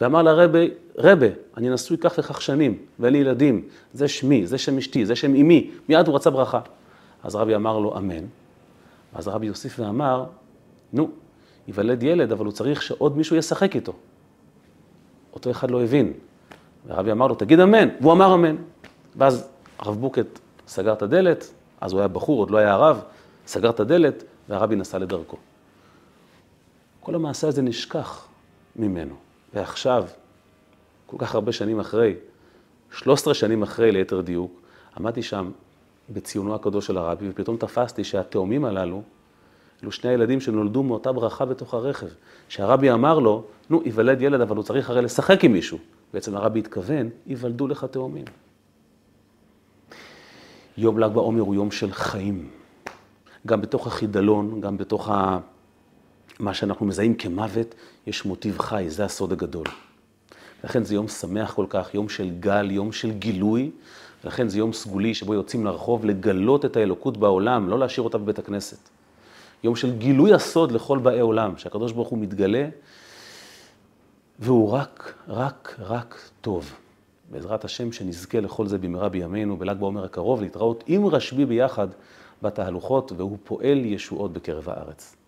ואמר 0.00 0.22
לרבי, 0.22 0.70
רבה, 0.98 1.26
אני 1.56 1.70
נשוי 1.70 1.96
כך 1.98 2.14
וכך 2.18 2.42
שנים, 2.42 2.78
ואין 2.98 3.12
לי 3.12 3.18
ילדים, 3.18 3.62
זה 3.94 4.08
שמי, 4.08 4.46
זה 4.46 4.58
שם 4.58 4.78
אשתי, 4.78 5.06
זה 5.06 5.16
שם 5.16 5.34
אמי, 5.34 5.70
מיד 5.88 6.06
הוא 6.06 6.16
רצה 6.16 6.30
ברכה. 6.30 6.60
אז 7.24 7.34
רבי 7.34 7.54
אמר 7.56 7.78
לו, 7.78 7.98
אמן. 7.98 8.24
אז 9.14 9.28
רבי 9.28 9.46
יוסיף 9.46 9.80
ואמר, 9.80 10.24
נו, 10.92 11.10
ייוולד 11.68 12.02
ילד, 12.02 12.32
אבל 12.32 12.44
הוא 12.44 12.52
צריך 12.52 12.82
שעוד 12.82 13.16
מישהו 13.16 13.36
ישחק 13.36 13.76
איתו. 13.76 13.92
אותו 15.32 15.50
אחד 15.50 15.70
לא 15.70 15.82
הבין. 15.82 16.12
ורבי 16.86 17.12
אמר 17.12 17.26
לו, 17.26 17.34
תגיד 17.34 17.60
אמן, 17.60 17.88
והוא 18.00 18.12
אמר 18.12 18.34
אמן. 18.34 18.56
ואז 19.16 19.48
הרב 19.78 20.00
בוקט 20.00 20.38
סגר 20.68 20.92
את 20.92 21.02
הדלת, 21.02 21.52
אז 21.80 21.92
הוא 21.92 22.00
היה 22.00 22.08
בחור, 22.08 22.38
עוד 22.38 22.50
לא 22.50 22.58
היה 22.58 22.72
הרב, 22.72 23.02
סגר 23.46 23.70
את 23.70 23.80
הדלת, 23.80 24.24
והרבי 24.48 24.76
נסע 24.76 24.98
לדרכו. 24.98 25.36
כל 27.00 27.14
המעשה 27.14 27.48
הזה 27.48 27.62
נשכח 27.62 28.26
ממנו. 28.76 29.14
ועכשיו, 29.54 30.04
כל 31.06 31.16
כך 31.18 31.34
הרבה 31.34 31.52
שנים 31.52 31.80
אחרי, 31.80 32.14
13 32.92 33.34
שנים 33.34 33.62
אחרי 33.62 33.92
ליתר 33.92 34.20
דיוק, 34.20 34.60
עמדתי 34.96 35.22
שם 35.22 35.50
בציונו 36.10 36.54
הקדוש 36.54 36.86
של 36.86 36.98
הרבי, 36.98 37.26
ופתאום 37.30 37.56
תפסתי 37.56 38.04
שהתאומים 38.04 38.64
הללו, 38.64 39.02
אלו 39.82 39.92
שני 39.92 40.10
הילדים 40.10 40.40
שנולדו 40.40 40.82
מאותה 40.82 41.12
ברכה 41.12 41.44
בתוך 41.44 41.74
הרכב. 41.74 42.06
שהרבי 42.48 42.90
אמר 42.90 43.18
לו, 43.18 43.44
נו, 43.70 43.82
ייוולד 43.84 44.22
ילד, 44.22 44.40
אבל 44.40 44.56
הוא 44.56 44.64
צריך 44.64 44.90
הרי 44.90 45.02
לשחק 45.02 45.44
עם 45.44 45.52
מישהו. 45.52 45.78
בעצם 46.14 46.36
הרבי 46.36 46.58
התכוון, 46.58 47.08
ייוולדו 47.26 47.68
לך 47.68 47.84
תאומים. 47.84 48.24
יום 50.76 50.98
ל"ג 50.98 51.12
בעומר 51.12 51.40
הוא 51.40 51.54
יום 51.54 51.70
של 51.70 51.92
חיים. 51.92 52.50
גם 53.46 53.60
בתוך 53.60 53.86
החידלון, 53.86 54.60
גם 54.60 54.76
בתוך 54.76 55.08
ה... 55.08 55.38
מה 56.40 56.54
שאנחנו 56.54 56.86
מזהים 56.86 57.14
כמוות, 57.14 57.74
יש 58.06 58.24
מוטיב 58.24 58.58
חי, 58.58 58.84
זה 58.88 59.04
הסוד 59.04 59.32
הגדול. 59.32 59.66
לכן 60.64 60.84
זה 60.84 60.94
יום 60.94 61.08
שמח 61.08 61.54
כל 61.54 61.66
כך, 61.68 61.94
יום 61.94 62.08
של 62.08 62.30
גל, 62.40 62.70
יום 62.70 62.92
של 62.92 63.10
גילוי, 63.10 63.70
ולכן 64.24 64.48
זה 64.48 64.58
יום 64.58 64.72
סגולי 64.72 65.14
שבו 65.14 65.34
יוצאים 65.34 65.66
לרחוב 65.66 66.04
לגלות 66.04 66.64
את 66.64 66.76
האלוקות 66.76 67.16
בעולם, 67.16 67.68
לא 67.68 67.78
להשאיר 67.78 68.04
אותה 68.04 68.18
בבית 68.18 68.38
הכנסת. 68.38 68.88
יום 69.64 69.76
של 69.76 69.96
גילוי 69.96 70.34
הסוד 70.34 70.72
לכל 70.72 70.98
באי 70.98 71.20
עולם, 71.20 71.56
שהקדוש 71.56 71.92
ברוך 71.92 72.08
הוא 72.08 72.18
מתגלה, 72.18 72.68
והוא 74.38 74.70
רק, 74.70 75.14
רק, 75.28 75.76
רק 75.78 76.30
טוב. 76.40 76.72
בעזרת 77.30 77.64
השם 77.64 77.92
שנזכה 77.92 78.40
לכל 78.40 78.66
זה 78.66 78.78
במהרה 78.78 79.08
בימינו, 79.08 79.56
בל"ג 79.56 79.76
בעומר 79.76 80.04
הקרוב, 80.04 80.40
להתראות 80.40 80.84
עם 80.86 81.06
רשב"י 81.06 81.44
ביחד 81.44 81.88
בתהלוכות, 82.42 83.12
והוא 83.16 83.38
פועל 83.44 83.84
ישועות 83.84 84.32
בקרב 84.32 84.68
הארץ. 84.68 85.19